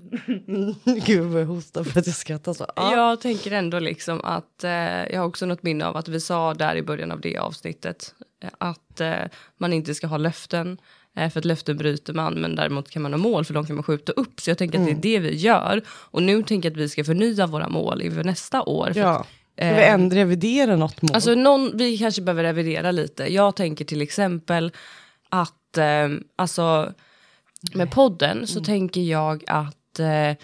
[1.07, 2.67] Gud jag hostar för att jag skrattar så.
[2.77, 2.97] Ja.
[2.97, 4.73] Jag tänker ändå liksom att, eh,
[5.13, 8.15] jag har också något minne av att vi sa där i början av det avsnittet,
[8.43, 9.15] eh, att eh,
[9.59, 10.79] man inte ska ha löften,
[11.17, 13.77] eh, för att löften bryter man, men däremot kan man ha mål, för de kan
[13.77, 14.41] man skjuta upp.
[14.41, 15.83] Så jag tänker att det är det vi gör.
[15.89, 18.93] Och nu tänker jag att vi ska förnya våra mål inför nästa år.
[18.95, 19.27] Ja.
[19.57, 21.11] Ska vi eh, ändra, revidera något mål?
[21.15, 23.35] Alltså någon, vi kanske behöver revidera lite.
[23.35, 24.73] Jag tänker till exempel
[25.43, 26.93] att, eh, alltså
[27.75, 30.37] med podden så tänker jag att, eh,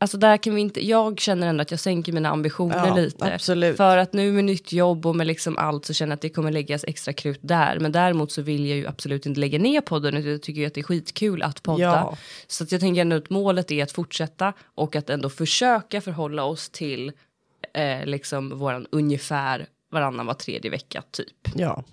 [0.00, 3.34] alltså där kan vi inte, jag känner ändå att jag sänker mina ambitioner Ja, lite.
[3.34, 3.76] absolut.
[3.76, 6.28] För att nu med nytt jobb och med liksom allt så känner jag att det
[6.28, 7.78] kommer läggas extra krut där.
[7.78, 10.66] Men däremot så vill jag ju absolut inte lägga ner podden utan jag tycker ju
[10.66, 11.82] att det är skitkul att podda.
[11.82, 12.16] Ja.
[12.46, 16.44] Så att jag tänker ändå att målet är att fortsätta och att ändå försöka förhålla
[16.44, 17.12] oss till
[17.74, 21.48] eh, liksom våran ungefär varannan var tredje vecka typ.
[21.54, 21.84] Ja.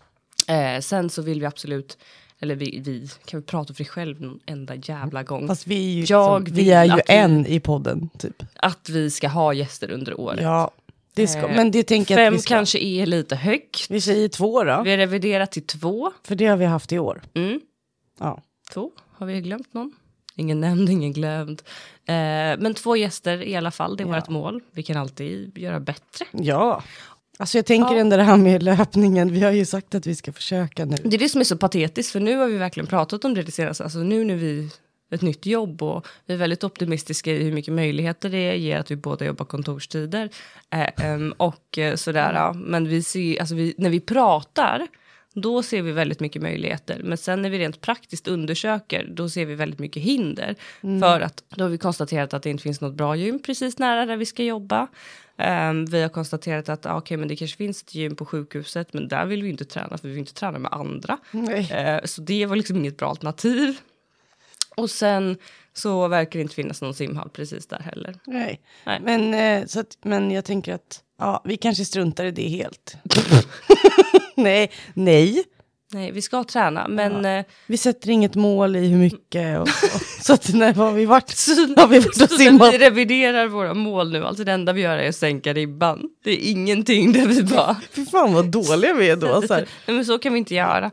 [0.50, 1.98] Eh, sen så vill vi absolut,
[2.40, 5.48] eller vi, vi kan vi prata för dig själv någon enda jävla gång.
[5.48, 8.44] Fast vi är ju, Jag liksom, vi är ju att vi- en i podden typ.
[8.56, 10.40] Att vi ska ha gäster under året.
[10.42, 10.72] Ja,
[11.14, 12.56] det ska, Eh, men det tänker jag att Fem vi ska.
[12.56, 13.86] kanske är lite högt.
[13.90, 16.12] Vi säger två då, Vi har reviderat till två.
[16.24, 17.22] för det har vi haft i år.
[17.34, 17.60] Mm.
[18.20, 18.42] Ja.
[18.74, 19.92] Två, har vi glömt någon?
[20.36, 21.62] Ingen nämnd, ingen glömd.
[22.06, 22.14] Eh,
[22.60, 24.16] men två gäster i alla fall, det är Ja.
[24.16, 24.62] vårt mål.
[24.72, 26.26] Vi kan alltid göra bättre.
[26.32, 26.84] ja.
[27.40, 28.00] Alltså jag tänker Ja.
[28.00, 30.98] ändå det här med löpningen, vi har ju sagt att vi ska försöka nu.
[31.04, 33.44] Det är det som är så patetiskt, för nu har vi verkligen pratat om det
[33.44, 33.84] det senaste.
[33.84, 34.70] Alltså nu när vi
[35.12, 38.92] ett nytt jobb och vi är väldigt optimistiska i hur mycket möjligheter det ger att
[38.92, 40.30] vi båda jobbar kontorstider.
[40.70, 42.54] Eh, och eh, sådär.
[42.54, 44.88] Men vi ser, alltså vi, när vi pratar,
[45.42, 47.02] då ser vi väldigt mycket möjligheter.
[47.04, 50.56] Men sen när vi rent praktiskt undersöker, då ser vi väldigt mycket hinder.
[50.82, 54.06] För att då har vi konstaterat att det inte finns något bra gym precis nära
[54.06, 54.88] där vi ska jobba.
[55.38, 58.94] Em, vi har konstaterat att ah, okej, men det kanske finns ett gym på sjukhuset,
[58.94, 61.18] men där vill vi inte träna, för vi vill inte träna med andra.
[61.32, 61.72] Nej.
[61.72, 63.78] Eh, så det var liksom inget bra alternativ.
[64.76, 65.38] Och sen
[65.74, 68.16] så verkar det inte finnas någon simhall precis där heller.
[68.26, 68.62] Nej.
[68.86, 69.00] Nej.
[69.04, 72.96] Men, eh, så att, men jag tänker att ja, vi kanske struntar i det helt.
[74.36, 75.44] nej, nej.
[75.92, 79.60] Nej, vi ska träna, men eh, Vi sätter inget mål i hur mycket.
[79.60, 80.00] Och, så.
[80.22, 81.30] så att när har vi varit?
[81.30, 82.74] så, Har vi varit och simmat?
[82.74, 84.26] vi reviderar våra mål nu.
[84.26, 86.10] Alltså det enda vi gör är att sänka ribban.
[86.24, 87.82] Det är ingenting där vi bara...
[87.92, 89.42] Fy fan vad dåliga vi är då.
[89.42, 89.68] Så här.
[89.88, 90.92] Nej, men så kan vi inte göra.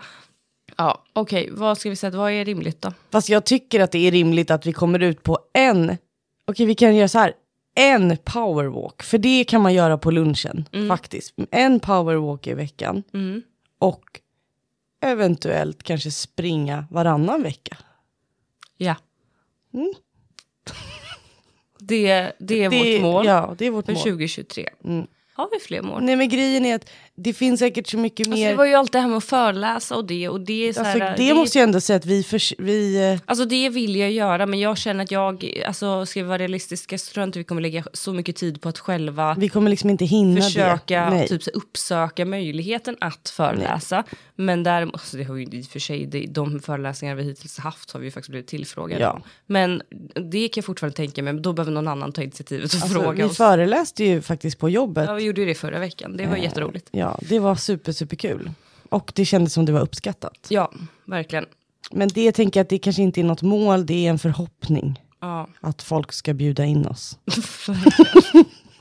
[0.77, 2.11] Ja, okej, vad ska vi säga?
[2.11, 2.93] Vad är rimligt då?
[3.11, 5.97] Fast jag tycker att det är rimligt att vi kommer ut på en,
[6.47, 7.33] okej vi kan göra så här,
[7.77, 9.03] en powerwalk.
[9.03, 11.35] För det kan man göra på lunchen faktiskt.
[11.51, 13.03] En powerwalk i veckan.
[13.15, 13.43] Mm.
[13.79, 14.21] Och
[15.01, 17.77] eventuellt kanske springa varannan vecka.
[18.77, 18.95] Ja.
[19.75, 19.93] Mm.
[21.79, 24.03] Det, det är det, vårt mål Ja, det är vårt för mål.
[24.03, 24.69] 2023.
[24.85, 25.07] Mm.
[25.33, 26.03] Har vi fler mål?
[26.03, 28.51] Nej men grejen är att det finns säkert så mycket Alltså, mer.
[28.51, 30.81] det var ju allt det här med att föreläsa och det och det är så
[30.81, 33.97] alltså, här, det, måste jag ändå säga att vi, förs- vi eh, Alltså det vill
[33.97, 37.29] jag göra men jag känner att jag, alltså ska vi vara realistiska så tror jag
[37.29, 40.41] inte vi kommer lägga så mycket tid på att själva vi kommer liksom inte hinna
[40.41, 41.11] försöka det.
[41.11, 41.29] Nej.
[41.29, 44.05] typ, så uppsöka möjligheten att föreläsa.
[44.35, 47.59] Men däremot, alltså, det har ju i och för sig, det, de föreläsningar vi hittills
[47.59, 49.11] haft har vi ju faktiskt blivit tillfrågade Ja.
[49.13, 49.23] om.
[49.47, 49.83] Men
[50.31, 52.89] det kan jag fortfarande tänka mig, men då behöver någon annan ta initiativet och Alltså,
[53.01, 53.37] fråga vi oss.
[53.37, 55.05] föreläste ju faktiskt på jobbet.
[55.09, 56.89] Ja, vi gjorde ju det förra veckan, det var Eh, jätteroligt.
[56.91, 58.51] Ja, det var super, super kul.
[58.89, 60.47] Och det kändes som det var uppskattat.
[60.49, 60.73] Ja,
[61.05, 61.47] verkligen.
[61.91, 65.03] Men det tänker jag att det kanske inte är något mål, det är en förhoppning.
[65.21, 65.49] Ja.
[65.61, 67.19] Att folk ska bjuda in oss.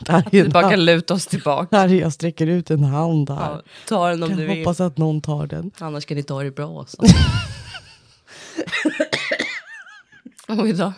[0.08, 1.78] är Vi bara kan luta oss tillbaka.
[1.78, 3.36] Där jag sträcker ut en hand där.
[3.36, 4.58] Ja, ta den om kan du vill.
[4.58, 5.72] hoppas att någon tar den.
[5.78, 6.98] Annars kan ni ta det bra också.
[10.48, 10.94] Oj då.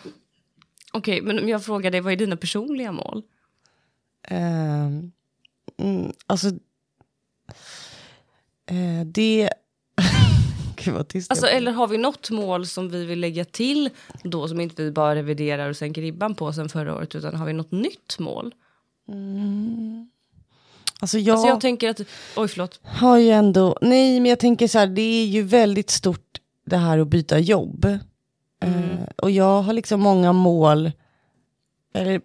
[0.92, 3.22] Okej, men om jag frågar dig, vad är dina personliga mål?
[5.78, 6.50] Mm, alltså,
[8.66, 9.50] eh, det...
[10.76, 11.56] Gud vad tyst Alltså, jag blev.
[11.62, 13.90] eller har vi något mål som vi vill lägga till
[14.22, 17.46] då som inte vi bara reviderar och sänker ribban på sen förra året utan har
[17.46, 18.54] vi något nytt mål?
[21.00, 22.00] Alltså jag, Alltså jag tänker att,
[22.36, 22.80] oj förlåt.
[22.84, 23.78] har ju ändå...
[23.80, 27.38] Nej, men jag tänker så här, det är ju väldigt stort det här att byta
[27.38, 27.84] jobb.
[28.62, 30.92] Eh, och jag har liksom många mål,
[31.94, 32.20] eller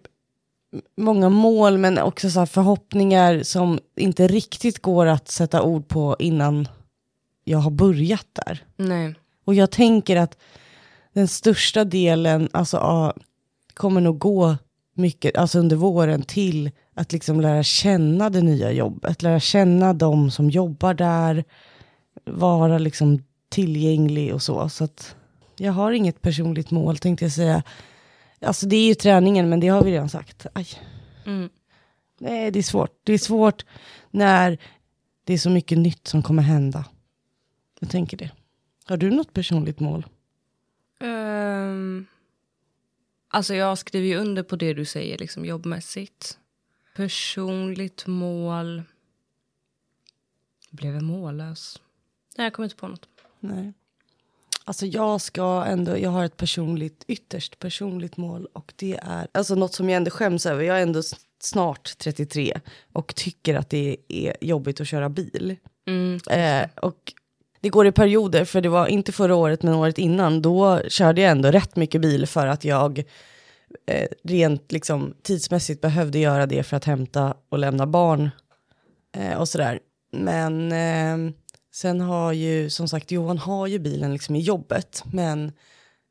[0.96, 6.68] många mål men också så förhoppningar som inte riktigt går att sätta ord på innan
[7.44, 8.64] jag har börjat där.
[8.76, 9.14] Nej.
[9.44, 10.38] Och jag tänker att
[11.12, 13.14] den största delen alltså, ja,
[13.74, 14.56] kommer nog gå
[14.94, 19.22] mycket alltså under våren till att liksom lära känna det nya jobbet.
[19.22, 21.44] Lära känna de som jobbar där.
[22.24, 24.68] Vara liksom tillgänglig och så.
[24.68, 25.16] Så att
[25.56, 27.62] jag har inget personligt mål tänkte jag säga.
[28.44, 30.46] Alltså det är ju träningen men det har vi redan sagt.
[30.52, 30.66] Aj.
[31.26, 31.48] Mm.
[32.18, 33.00] Nej det är svårt.
[33.04, 33.64] Det är svårt
[34.10, 34.58] när
[35.24, 36.84] det är så mycket nytt som kommer hända.
[37.80, 38.30] Jag tänker det.
[38.84, 40.06] Har du något personligt mål?
[41.00, 42.06] Ehm,
[43.28, 46.38] alltså jag skriver ju under på det du säger liksom jobbmässigt.
[46.96, 48.82] Personligt mål.
[50.70, 51.80] Blev jag mållös?
[52.36, 53.08] Nej, jag kommer inte på något.
[53.40, 53.72] Nej.
[54.66, 59.54] Alltså jag ska ändå, jag har ett personligt, ytterst personligt mål och det är alltså
[59.54, 60.62] något som jag ändå skäms över.
[60.62, 61.02] Jag är ändå
[61.42, 62.60] snart 33
[62.92, 65.56] och tycker att det är jobbigt att köra bil.
[65.86, 66.20] Mm.
[66.30, 67.12] Eh, och
[67.60, 71.20] det går i perioder, för det var inte förra året men året innan, då körde
[71.20, 72.98] jag ändå rätt mycket bil för att jag
[73.86, 78.30] eh, rent liksom, tidsmässigt behövde göra det för att hämta och lämna barn
[79.16, 79.80] eh, och sådär.
[80.12, 81.34] Men eh,
[81.74, 85.52] sen har ju, som sagt, Johan har ju bilen liksom i jobbet, men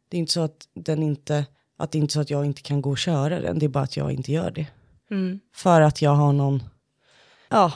[0.09, 1.45] det är inte så att den inte,
[1.77, 3.69] att det är inte så att jag inte kan gå och köra den, det är
[3.69, 4.67] bara att jag inte gör det.
[5.11, 5.39] Mm.
[5.53, 6.63] För att jag har någon,
[7.49, 7.73] ja,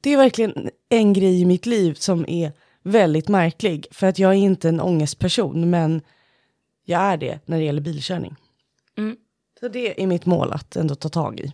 [0.00, 2.52] det är verkligen en grej i mitt liv som är
[2.82, 3.86] väldigt märklig.
[3.90, 6.02] För att jag är inte en ångestperson, men
[6.84, 8.36] jag är det när det gäller bilkörning.
[8.98, 9.16] Mm.
[9.60, 11.52] Så det är mitt mål att ändå ta tag i.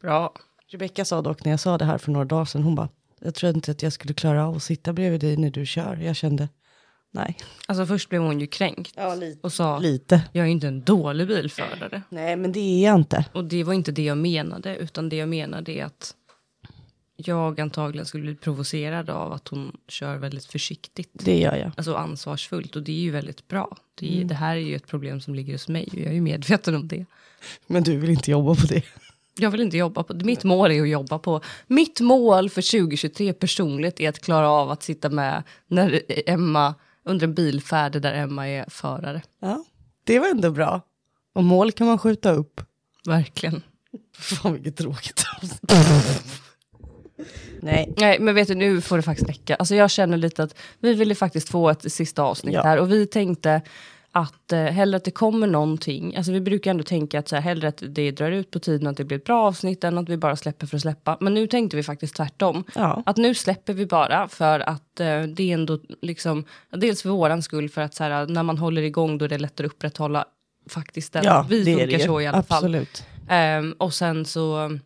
[0.00, 0.34] Bra.
[0.66, 2.88] Rebecka sa dock när jag sa det här för några dagar sedan, hon bara,
[3.24, 5.96] jag tror inte att jag skulle klara av att sitta bredvid dig när du kör.
[5.96, 6.48] Jag kände,
[7.10, 7.36] nej.
[7.66, 9.40] Alltså först blev hon ju kränkt Ja, lite.
[9.42, 10.22] och sa Lite.
[10.32, 12.02] jag är inte en dålig bilförare.
[12.08, 13.24] Nej, men det är jag inte.
[13.32, 16.14] Och det var inte det jag menade utan det jag menade är att
[17.16, 21.10] jag antagligen skulle bli provocerad av att hon kör väldigt försiktigt.
[21.12, 21.70] Det gör jag.
[21.76, 23.76] Alltså ansvarsfullt och det är ju väldigt bra.
[23.94, 26.12] Det, är, det här är ju ett problem som ligger hos mig och jag är
[26.12, 27.06] ju medveten om det.
[27.66, 28.82] Men du vill inte jobba på det.
[29.38, 31.40] Jag vill inte jobba på Mitt mål är att jobba på...
[31.66, 36.74] Mitt mål för 2023 personligt är att klara av att sitta med när Emma
[37.04, 39.22] under en bilfärd där Emma är förare.
[39.40, 39.64] Ja,
[40.04, 40.80] det var ändå bra.
[41.34, 42.60] Och mål kan man skjuta upp.
[43.06, 43.62] Verkligen.
[44.18, 45.24] Fan vilket tråkigt
[47.60, 47.94] Nej.
[47.96, 49.54] Nej, men vet du, nu får det faktiskt räcka.
[49.54, 52.62] Alltså jag känner lite att vi ville faktiskt få ett sista avsnitt Ja.
[52.62, 53.62] här och vi tänkte
[54.12, 56.16] att eh, hellre att det kommer någonting.
[56.16, 58.86] Alltså vi brukar ändå tänka att så här, hellre att det drar ut på tiden
[58.86, 61.16] och att det blir ett bra avsnitt än att vi bara släpper för att släppa.
[61.20, 62.64] Men nu tänkte vi faktiskt tvärtom.
[62.74, 63.02] Ja.
[63.06, 67.42] Att nu släpper vi bara för att eh, det är ändå liksom, dels för våran
[67.42, 70.24] skull för att så här, när man håller igång då är det lättare att upprätthålla
[70.68, 71.24] faktiskt den.
[71.24, 72.56] Ja, vi det funkar det så i alla fall.
[72.56, 73.04] Absolut.
[73.28, 74.78] Ehm, och sen så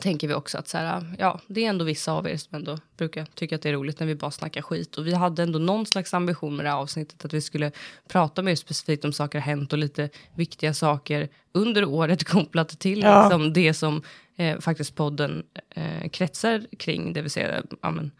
[0.00, 2.78] tänker vi också att så här, ja, det är ändå vissa av er som ändå
[2.96, 4.96] brukar tycka att det är roligt när vi bara snackar skit.
[4.98, 7.70] Och vi hade ändå någon slags ambition med det här avsnittet att vi skulle
[8.08, 13.02] prata mer specifikt om saker har hänt och lite viktiga saker under året kopplat till
[13.02, 13.22] Ja.
[13.22, 14.02] liksom, det som
[14.36, 18.10] eh, faktiskt podden eh, kretsar kring, det vill säga ja, men,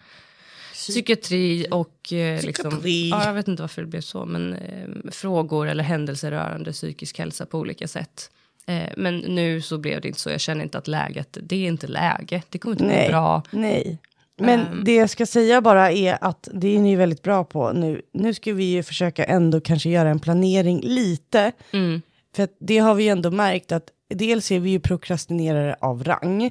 [0.72, 5.68] psykiatri och eh, liksom, ja, jag vet inte varför det blev så, men eh, frågor
[5.68, 8.30] eller händelser rörande psykisk hälsa på olika sätt.
[8.66, 11.68] Eh, men nu så blev det inte så, jag känner inte att läget, det är
[11.68, 13.08] inte läge, det kommer inte bli Nej.
[13.08, 13.42] bra.
[13.50, 13.98] Nej.
[14.40, 14.84] Men Ehm.
[14.84, 18.02] det jag ska säga bara är att det är ni väldigt bra på nu.
[18.12, 21.52] Nu ska vi ju försöka ändå kanske göra en planering lite.
[21.72, 22.02] Mm.
[22.36, 23.84] För det har vi ju ändå märkt att
[24.14, 26.50] dels är vi ju prokrastinerare av rang.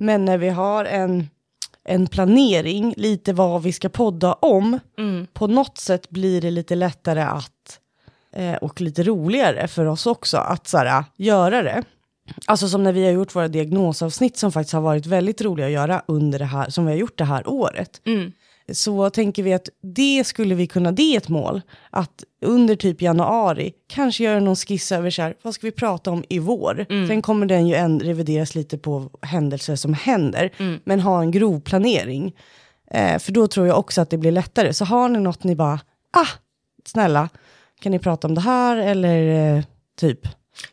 [0.00, 1.28] Men när vi har en,
[1.84, 5.26] en planering, lite vad vi ska podda om, Mm.
[5.32, 7.78] på något sätt blir det lite lättare att,
[8.32, 11.82] eh, och lite roligare för oss också, att så här, göra det.
[12.46, 15.72] Alltså som när vi har gjort våra diagnosavsnitt som faktiskt har varit väldigt roliga att
[15.72, 18.00] göra under det här, som vi har gjort det här året.
[18.04, 18.32] Mm.
[18.72, 21.60] Så tänker vi att det skulle vi kunna, det är ett mål,
[21.90, 26.10] att under typ januari kanske göra någon skiss över så här, vad ska vi prata
[26.10, 26.86] om i vår?
[27.08, 30.50] Sen kommer den ju en revideras lite på händelser som händer,
[30.84, 32.34] men ha en grov planering.
[32.90, 34.72] Eh, för då tror jag också att det blir lättare.
[34.72, 35.80] Så har ni något ni bara,
[36.12, 36.28] ah,
[36.84, 37.28] snälla,
[37.82, 39.64] kan ni prata om det här eller eh,
[40.00, 40.20] typ?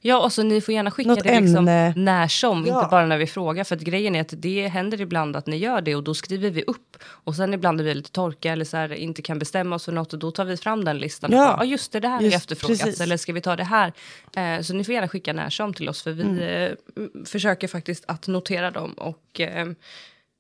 [0.02, 1.94] Ja, och så ni får gärna skicka Något det liksom ämne.
[1.96, 2.76] när som, Ja.
[2.78, 3.64] inte bara när vi frågar.
[3.64, 6.50] För att grejen är att det händer ibland att ni gör det och då skriver
[6.50, 6.98] vi upp.
[7.06, 9.92] Och sen ibland är vi lite torka eller så här, inte kan bestämma oss för
[9.92, 11.32] något och då tar vi fram den listan.
[11.32, 11.38] Ja.
[11.38, 12.84] Ja, ah, just det, det här har Just efterfrågats.
[12.84, 13.02] precis.
[13.02, 13.94] Eller ska vi ta det här?
[14.36, 16.40] Eh, så ni får gärna skicka när som till oss för vi Mm.
[16.40, 19.68] eh, m- försöker faktiskt att notera dem och eh,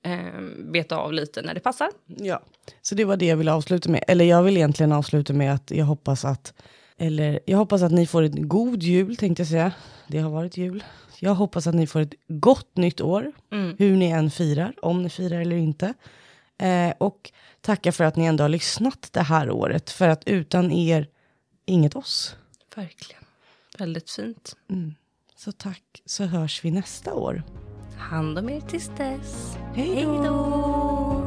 [0.05, 1.89] eh, beta av lite när det passar.
[2.05, 2.41] Ja,
[2.81, 4.03] så det var det jag ville avsluta med.
[4.07, 6.53] Eller jag vill egentligen avsluta med att jag hoppas att,
[6.97, 9.71] eller jag hoppas att ni får en god jul tänkte jag säga.
[10.07, 10.83] Det har varit jul.
[11.19, 13.75] Jag hoppas att ni får ett gott nytt år, Mm.
[13.79, 15.93] hur ni än firar, om ni firar eller inte.
[16.57, 17.31] Eh, och
[17.61, 21.07] tacka för att ni ändå har lyssnat det här året, för att utan er,
[21.65, 22.35] inget oss.
[22.75, 23.23] Verkligen.
[23.77, 24.55] Väldigt fint.
[25.35, 27.43] Så tack, så hörs vi nästa år.
[27.99, 29.57] Hand om er tills dess.
[29.73, 31.18] Hej då!